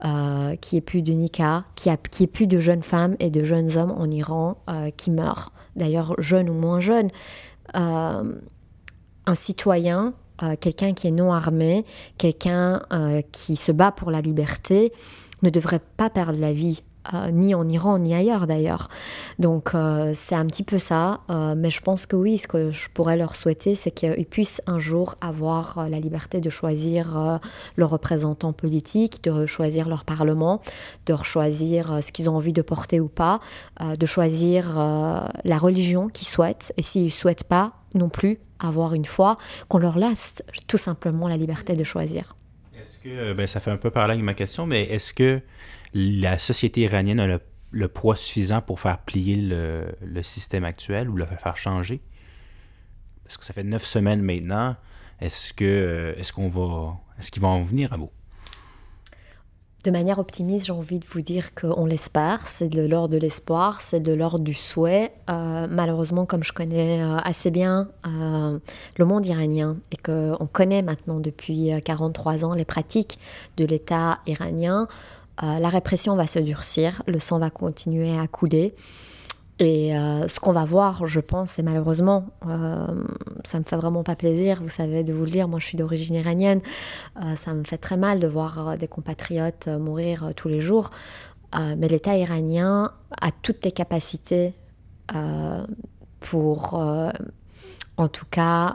[0.03, 3.29] euh, qu'il n'y ait plus de Nika, qu'il n'y ait, plus de jeunes femmes et
[3.29, 5.51] de jeunes hommes en Iran euh, qui meurent.
[5.75, 7.09] D'ailleurs, jeunes ou moins jeunes.
[9.29, 10.13] Un citoyen,
[10.61, 11.85] quelqu'un qui est non armé,
[12.17, 12.81] quelqu'un
[13.31, 14.93] qui se bat pour la liberté,
[15.41, 18.89] ne devrait pas perdre la vie euh, ni en Iran ni ailleurs d'ailleurs.
[19.39, 22.71] Donc euh, c'est un petit peu ça, euh, mais je pense que oui, ce que
[22.71, 27.39] je pourrais leur souhaiter, c'est qu'ils puissent un jour avoir la liberté de choisir
[27.77, 30.61] leurs représentants politiques, de choisir leur parlement,
[31.05, 33.39] de choisir ce qu'ils ont envie de porter ou pas,
[33.79, 34.77] de choisir
[35.43, 39.37] la religion qu'ils souhaitent, et s'ils ne souhaitent pas non plus avoir une foi,
[39.67, 42.35] qu'on leur laisse tout simplement la liberté de choisir.
[42.79, 45.41] Est-ce que, ben, ça fait un peu parler avec ma question, mais est-ce que
[45.93, 47.39] la société iranienne a
[47.71, 52.01] le, poids suffisant pour faire plier le, système actuel ou le faire changer?
[53.23, 54.75] Parce que ça fait neuf semaines maintenant.
[55.19, 58.11] Est-ce que est-ce qu'on va est-ce qu'ils vont en venir à bout?
[59.85, 63.79] De manière optimiste, j'ai envie de vous dire qu'on l'espère, c'est de l'ordre de l'espoir,
[63.79, 65.13] c'est de l'ordre du souhait.
[65.29, 68.59] Euh, malheureusement, comme je connais euh, assez bien euh,
[68.97, 73.19] le monde iranien et qu'on connaît maintenant depuis 43 ans les pratiques
[73.55, 74.87] de l'État iranien,
[75.41, 78.75] la répression va se durcir, le sang va continuer à couler.
[79.59, 82.87] Et euh, ce qu'on va voir, je pense, et malheureusement, euh,
[83.43, 85.77] ça me fait vraiment pas plaisir, vous savez, de vous le dire, moi je suis
[85.77, 86.61] d'origine iranienne,
[87.35, 90.91] ça me fait très mal de voir des compatriotes mourir tous les jours,
[91.53, 94.53] mais l'État iranien a toutes les capacités
[96.21, 96.73] pour,
[97.97, 98.73] en tout cas,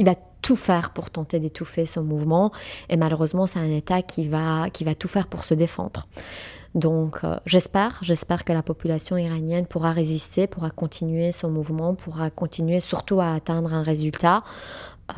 [0.00, 2.52] il va tout faire pour tenter d'étouffer ce mouvement.
[2.88, 6.06] Et malheureusement, c'est un État qui va, qui va tout faire pour se défendre.
[6.74, 12.30] Donc euh, j'espère, j'espère que la population iranienne pourra résister, pourra continuer son mouvement, pourra
[12.30, 14.44] continuer surtout à atteindre un résultat.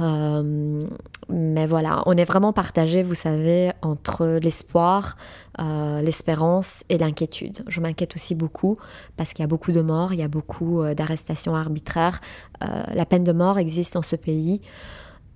[0.01, 0.87] Euh,
[1.29, 5.17] mais voilà, on est vraiment partagé, vous savez, entre l'espoir,
[5.59, 7.65] euh, l'espérance et l'inquiétude.
[7.67, 8.77] Je m'inquiète aussi beaucoup
[9.17, 12.21] parce qu'il y a beaucoup de morts, il y a beaucoup d'arrestations arbitraires.
[12.61, 14.61] la peine de mort existe dans ce pays.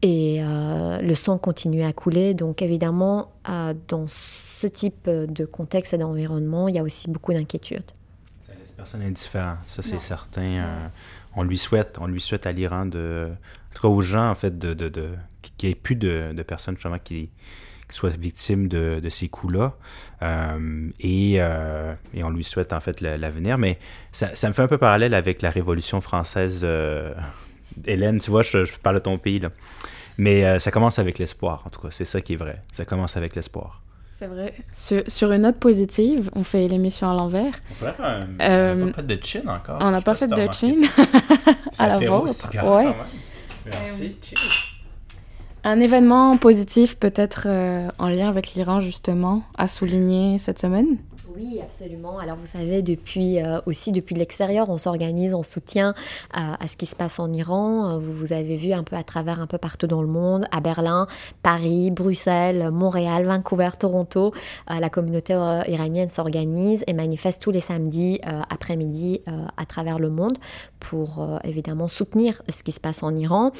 [0.06, 2.34] Et euh, le sang continue à couler.
[2.34, 7.32] Donc évidemment, euh, dans ce type de contexte et d'environnement, il y a aussi beaucoup
[7.32, 7.90] d'inquiétudes.
[8.46, 10.42] Ça laisse personne indifférent, ça c'est certain.
[10.42, 10.86] Euh,
[11.36, 14.34] on lui souhaite, on lui souhaite à l'Iran de, en tout cas aux gens en
[14.34, 15.08] fait, de, de, de
[15.56, 17.30] qu'il n'y ait plus de, personnes justement qui,
[17.88, 19.72] soient victimes de, ces coups-là.
[21.00, 23.56] et, et, on lui souhaite en fait l'avenir.
[23.56, 23.78] Mais
[24.12, 26.66] ça, ça, me fait un peu parallèle avec la Révolution française.
[27.86, 29.48] Hélène, tu vois, je, je parle de ton pays là.
[30.18, 31.88] Mais euh, ça commence avec l'espoir, en tout cas.
[31.90, 32.62] C'est ça qui est vrai.
[32.72, 33.82] Ça commence avec l'espoir.
[34.12, 34.54] C'est vrai.
[34.72, 37.54] Sur, une note positive, on fait l'émission à l'envers.
[37.82, 37.86] On
[38.40, 39.78] euh, n'a pas fait de chin encore.
[39.80, 40.74] On n'a pas, fait de chin.
[41.78, 42.50] à la vôtre.
[42.54, 42.94] Ouais.
[43.66, 44.16] Merci.
[45.64, 50.98] Un événement positif peut-être euh, en lien avec l'Iran justement à souligner cette semaine?
[51.36, 52.18] Oui, absolument.
[52.18, 55.94] Alors vous savez, depuis euh, aussi depuis l'extérieur, on s'organise en soutien
[56.32, 57.90] à, ce qui se passe en Iran.
[57.90, 60.46] Euh, vous, vous avez vu un peu à travers, un peu partout dans le monde,
[60.52, 61.08] à Berlin,
[61.42, 64.32] Paris, Bruxelles, Montréal, Vancouver, Toronto.
[64.70, 65.34] Euh, la communauté
[65.66, 68.20] iranienne s'organise et manifeste tous les samedis
[68.50, 69.22] après-midi
[69.56, 70.38] à travers le monde
[70.78, 73.52] pour évidemment soutenir ce qui se passe en Iran.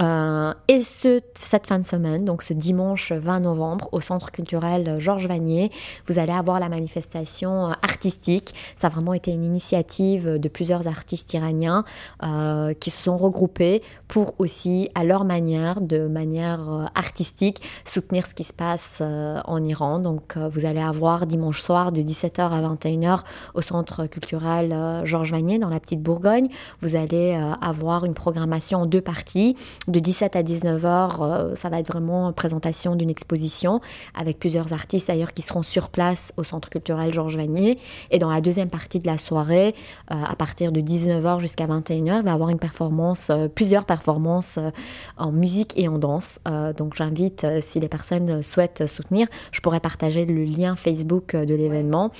[0.00, 5.26] Et ce, cette fin de semaine, donc ce dimanche 20 novembre, au Centre culturel Georges
[5.26, 5.70] Vanier,
[6.06, 8.54] vous allez avoir la manifestation euh, artistique.
[8.76, 11.84] Ça a vraiment été une initiative de plusieurs artistes iraniens
[12.22, 18.26] euh, qui se sont regroupés pour aussi, à leur manière, de manière euh, artistique, soutenir
[18.26, 19.98] ce qui se passe en Iran.
[19.98, 23.20] Donc vous allez avoir dimanche soir de 17h à 21h
[23.54, 26.48] au Centre culturel Georges Vanier dans la Petite Bourgogne.
[26.80, 29.56] Vous allez avoir une programmation en deux parties.
[29.90, 33.80] De 17 à 19h, ça va être vraiment une présentation d'une exposition
[34.14, 37.76] avec plusieurs artistes d'ailleurs qui seront sur place au Centre culturel Georges Vanier.
[38.12, 39.74] Et dans la deuxième partie de la soirée,
[40.12, 43.84] euh, à partir de 19h jusqu'à 21h, il va y avoir une performance, euh, plusieurs
[43.84, 44.70] performances euh,
[45.16, 46.38] en musique et en danse.
[46.76, 52.10] donc j'invite, si les personnes souhaitent soutenir, je pourrais partager le lien Facebook de l'événement.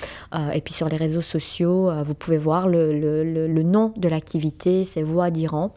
[0.52, 5.02] et puis sur les réseaux sociaux, vous pouvez voir le, le nom de l'activité, c'est
[5.02, 5.72] Voix d'Iran.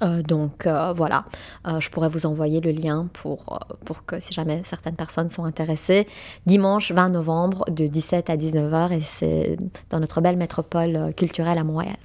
[0.00, 1.24] Euh, donc euh, voilà,
[1.66, 5.44] euh, je pourrais vous envoyer le lien pour, pour que si jamais certaines personnes sont
[5.44, 6.06] intéressées.
[6.46, 9.56] Dimanche 20 novembre de 17 à 19h et c'est
[9.90, 11.96] dans notre belle métropole culturelle à Montréal.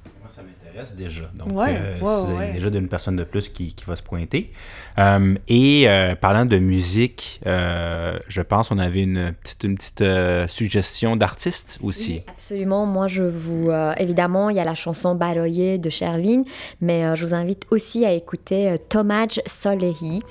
[0.96, 1.24] Déjà.
[1.34, 4.52] Donc, c'est déjà d'une personne de plus qui, qui va se pointer.
[5.00, 10.04] Euh, et euh, parlant de musique, euh, je pense qu'on avait une petite, une petite
[10.50, 12.14] suggestion d'artiste aussi.
[12.14, 12.86] Oui, absolument.
[12.86, 13.72] Moi, je vous.
[13.98, 16.44] évidemment, il y a la chanson Baroye de Shervin,
[16.82, 20.22] mais je vous invite aussi à écouter Tomaj Solehi.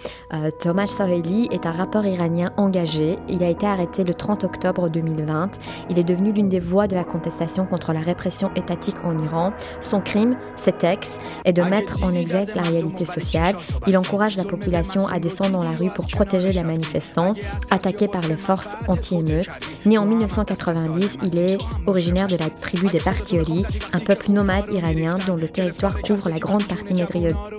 [0.61, 3.17] Tomaj Solehi est un rappeur iranien engagé.
[3.29, 5.51] Il a été arrêté le 30 octobre 2020.
[5.91, 9.53] Il est devenu l'une des voix de la contestation contre la répression étatique en Iran.
[9.81, 13.57] Son crime, cet ex, est de mettre en exergue la réalité sociale.
[13.87, 17.35] Il encourage la population à descendre dans la rue pour protéger les manifestants
[17.71, 19.49] attaqués par les forces anti-émeutes.
[19.85, 25.17] Né en 1990, il est originaire de la tribu des Partioli, un peuple nomade iranien
[25.27, 26.95] dont le territoire couvre la grande partie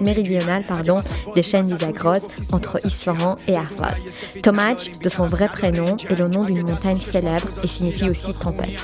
[0.02, 0.98] méridionale pardon,
[1.36, 4.04] des chaînes d'Isagros entre Isfahan et Arfaz.
[4.44, 8.82] Tomaj, de son vrai prénom, est le nom d'une montagne célèbre et signifie aussi tempête.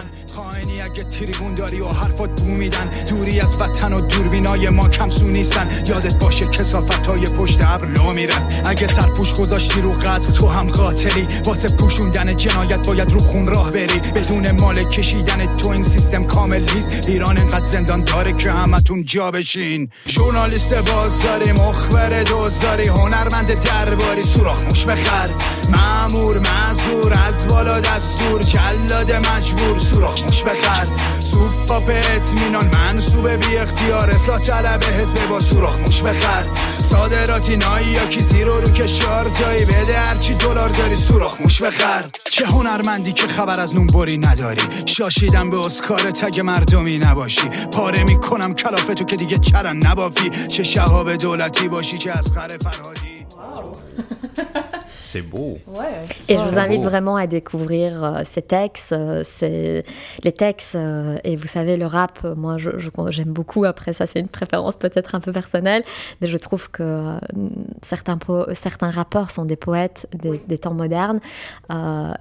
[3.91, 5.69] و دوربینای ما کمسو نیستن.
[5.87, 8.61] یادت باشه کسافت های پشت ابر لا میرن.
[8.65, 11.27] اگه سرپوش گذاشتی رو قتل تو هم قاتلی.
[11.45, 13.99] واسه پوشوندن جنایت باید رو خون راه بری.
[14.15, 16.89] بدون مال کشیدن تو این سیستم کامل نیست.
[17.07, 19.89] ایران انقدر زندان داره که همتون جا بشین.
[20.07, 24.23] ژورنالیست بازاری مخبر دوزاری هنرمند درباری.
[24.23, 25.29] سوراخ موش بخر.
[25.69, 28.41] معمور معذور از بالا دستور.
[28.41, 30.87] جلاد مجبور سوراخ موش بخر.
[31.19, 36.45] سوپ پاپ اطمینان منصوب بی اختیار اصلاح طلب حزب با سوراخ موش بخر
[36.77, 39.29] صادراتی نایی یا کی زیرو رو کشار.
[39.29, 44.61] جایی بده هرچی دلار داری سوراخ موش بخر چه هنرمندی که خبر از نونبری نداری.
[44.85, 47.49] شاشیدم به اسکار تگ مردمی نباشی.
[47.73, 50.29] پاره می‌کنم کلافتو که دیگه چرن نبافی.
[50.29, 53.25] چه شهاب دولتی باشی چه از فرهادی.
[55.13, 55.59] c'est beau.
[56.27, 58.93] et je vous invite vraiment à découvrir euh, ces textes.
[58.93, 59.85] Euh, c'est
[60.23, 63.63] les textes, euh, et vous savez, le rap, moi, j'aime je, j'aime beaucoup.
[63.65, 65.83] Après, ça, c'est une préférence peut-être un peu personnelle,
[66.19, 67.19] mais je trouve que
[67.83, 68.17] certains,
[68.53, 71.19] certains rappeurs sont des poètes des, temps modernes.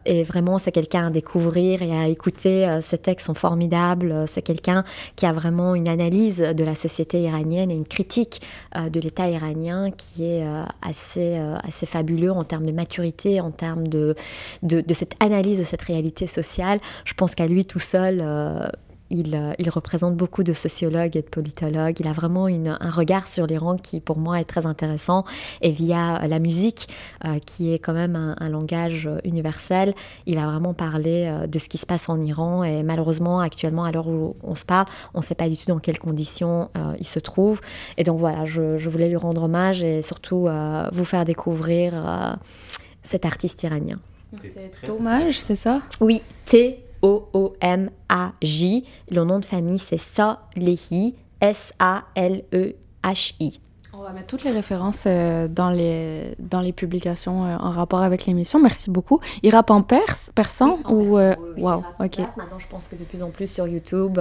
[0.05, 2.79] et vraiment, c'est quelqu'un à découvrir et à écouter.
[2.83, 4.25] Ces textes sont formidables.
[4.27, 4.85] C'est quelqu'un
[5.17, 8.43] qui a vraiment une analyse de la société iranienne et une critique
[8.77, 10.45] de l'État iranien qui est
[10.83, 12.73] assez, assez fabuleux en termes de
[13.41, 14.15] en termes de,
[14.63, 16.81] de, cette analyse de cette réalité sociale.
[17.05, 18.67] Je pense qu'à lui tout seul, euh,
[19.13, 22.01] il, euh, il, représente beaucoup de sociologues et de politologues.
[22.01, 25.25] Il a vraiment une, un regard sur l'Iran qui, pour moi, est très intéressant.
[25.61, 26.89] Et via la musique,
[27.25, 29.95] euh, qui est quand même un, langage universel,
[30.27, 32.65] il va vraiment parler de ce qui se passe en Iran.
[32.65, 35.67] Et malheureusement, actuellement, à l'heure où on se parle, on ne sait pas du tout
[35.67, 37.61] dans quelles conditions il se trouve.
[37.97, 40.49] Et donc voilà, je, je, voulais lui rendre hommage et surtout
[40.93, 41.95] vous faire découvrir
[43.03, 43.99] cet artiste iranien.
[44.41, 45.83] C'est Tomaj, c'est ça?
[46.01, 46.23] Oui,
[47.03, 48.85] T-O-O-M-A-J.
[49.11, 52.81] Le nom de famille, c'est Salehi, S-A-L-E-H-I.
[54.03, 58.03] On va mettre toutes les références euh, dans, les, dans les publications euh, en rapport
[58.03, 58.59] avec l'émission.
[58.59, 59.21] Merci beaucoup.
[59.45, 62.19] Il rappe en perse, persan ou euh, wow, ok.
[62.19, 64.19] Maintenant, je pense que de plus en plus sur YouTube,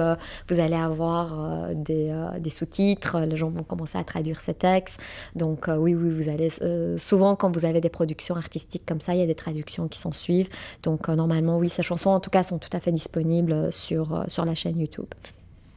[0.48, 3.18] vous allez avoir des, des sous-titres.
[3.22, 5.00] Les gens vont commencer à traduire ces textes.
[5.34, 6.50] Donc oui, oui, vous allez
[6.96, 9.98] souvent quand vous avez des productions artistiques comme ça, il y a des traductions qui
[9.98, 10.48] s'en suivent.
[10.84, 14.44] Donc normalement, oui, ces chansons en tout cas sont tout à fait disponibles sur sur
[14.44, 15.06] la chaîne YouTube.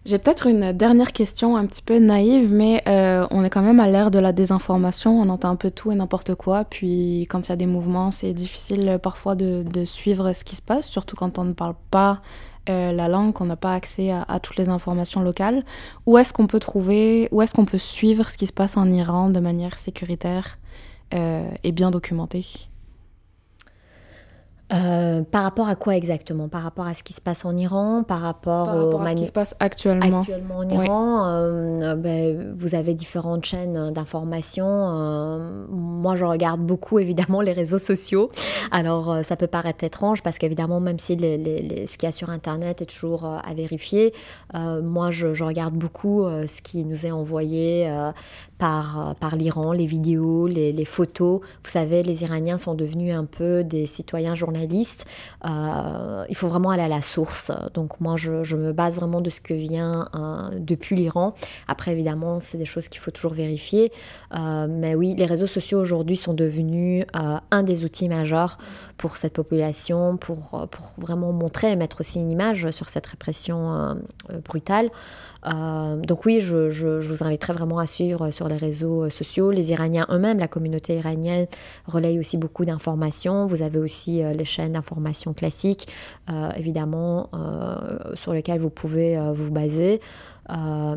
[0.05, 3.79] J'ai peut-être une dernière question un petit peu naïve, mais euh, on est quand même
[3.79, 7.47] à l'ère de la désinformation, on entend un peu tout et n'importe quoi, puis quand
[7.47, 10.87] il y a des mouvements, c'est difficile euh, parfois de, suivre ce qui se passe,
[10.87, 12.21] surtout quand on ne parle pas
[12.69, 15.65] euh, la langue, qu'on n'a pas accès à, toutes les informations locales.
[16.05, 18.85] Où est-ce qu'on peut trouver, où est-ce qu'on peut suivre ce qui se passe en
[18.93, 20.59] Iran de manière sécuritaire
[21.11, 22.67] et bien documentée?
[24.73, 26.47] Euh, par rapport à quoi exactement?
[26.47, 29.31] Par rapport à ce qui se passe en Iran Par rapport, à ce qui se
[29.31, 34.65] passe actuellement, actuellement en Iran euh, ben, Vous avez différentes chaînes d'information.
[34.67, 38.31] Euh, moi, je regarde beaucoup, évidemment, les réseaux sociaux.
[38.71, 42.31] Alors, ça peut paraître étrange parce qu'évidemment, même si les, ce qu'il y a sur
[42.31, 44.13] Internet est toujours à vérifier,
[44.53, 47.87] moi, je, je, regarde beaucoup ce qui nous est envoyé
[48.57, 51.41] par, par l'Iran, les vidéos, les, photos.
[51.63, 55.05] Vous savez, les Iraniens sont devenus un peu des citoyens journalistes
[55.45, 57.51] euh, il faut vraiment aller à la source.
[57.73, 61.33] Donc moi, je, me base vraiment de ce que vient euh, depuis l'Iran.
[61.67, 63.91] Après, évidemment, c'est des choses qu'il faut toujours vérifier.
[64.33, 68.57] Euh, mais oui, les réseaux sociaux aujourd'hui sont devenus un des outils majeurs
[68.97, 73.95] pour cette population, pour, pour vraiment montrer et mettre aussi une image sur cette répression
[74.43, 74.89] brutale.
[75.45, 79.49] Donc oui, je, vous inviterai vraiment à suivre sur sur les réseaux sociaux.
[79.49, 81.47] Les Iraniens eux-mêmes, la communauté iranienne,
[81.87, 83.47] relaye aussi beaucoup d'informations.
[83.47, 85.87] Vous avez aussi les chaînes d'information classiques,
[86.55, 87.29] évidemment,
[88.13, 89.99] sur lesquelles vous pouvez vous baser.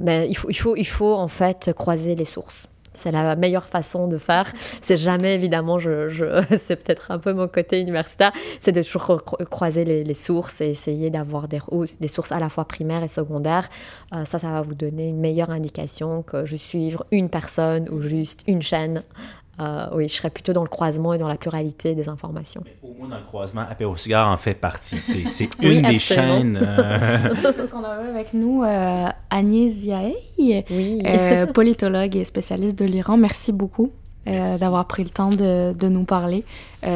[0.00, 2.68] mais il faut, il, faut, il faut en fait croiser les sources
[2.98, 4.52] c'est la meilleure façon de faire.
[4.80, 9.84] C'est jamais, évidemment, je, c'est peut-être un peu mon côté universitaire, c'est de toujours croiser
[9.84, 11.60] les, sources et essayer d'avoir des,
[12.08, 13.68] sources à la fois primaires et secondaires.
[14.12, 18.00] Euh, ça, ça va vous donner une meilleure indication que je suivre une personne ou
[18.00, 19.02] juste une chaîne
[19.60, 22.62] euh, oui, je serais plutôt dans le croisement et dans la pluralité des informations.
[22.82, 24.98] au moins dans le croisement, Apéro Cigare en fait partie.
[24.98, 26.58] C'est une des chaînes.
[26.60, 30.64] Euh, Parce qu'on avait avec nous euh, Agnès Ziaei,
[31.54, 33.16] politologue et spécialiste de l'Iran.
[33.16, 33.90] Merci beaucoup.
[34.26, 36.44] d'avoir pris le temps de, de nous parler.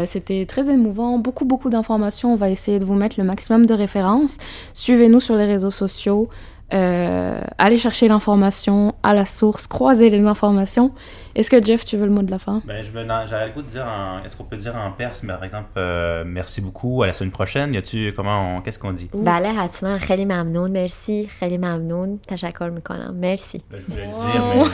[0.04, 2.34] C'était très émouvant, beaucoup, beaucoup d'informations.
[2.34, 4.36] On va essayer de vous mettre le maximum de références.
[4.74, 6.28] Suivez-nous sur les réseaux sociaux.
[6.74, 10.92] Euh, aller chercher l'information à la source, croiser les informations.
[11.35, 13.67] Est-ce que Jeff, tu veux le mot de la fin ben, J'aurais le goût de
[13.67, 13.85] dire,
[14.25, 17.73] est-ce qu'on peut dire en perse, par exemple, euh, merci beaucoup, à la semaine prochaine.
[17.73, 23.15] Y a-tu comment, qu'est-ce qu'on dit بله حتما خیلی ممنون مرسی خیلی ممنون تشکر میکنم
[23.19, 23.61] merci.
[23.71, 24.65] Ben, je voulais le dire, mais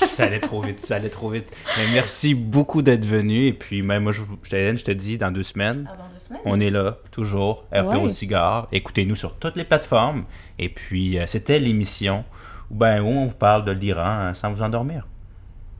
[0.00, 1.50] je, ça allait trop vite, ça allait trop vite.
[1.78, 5.42] Mais merci beaucoup d'être venu et puis ben, moi je, je, te dis dans deux
[5.42, 6.42] semaines, ah, dans deux semaines.
[6.44, 7.96] on est là toujours, RPO ouais.
[7.96, 8.68] au cigare.
[8.72, 10.24] Écoutez-nous sur toutes les plateformes.
[10.58, 12.24] Et puis, euh, c'était l'émission
[12.70, 15.06] où, ben, où on vous parle de l'Iran hein, sans vous endormir.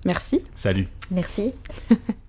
[0.08, 0.42] Merci.
[0.56, 0.88] Salut.
[1.12, 1.54] Merci.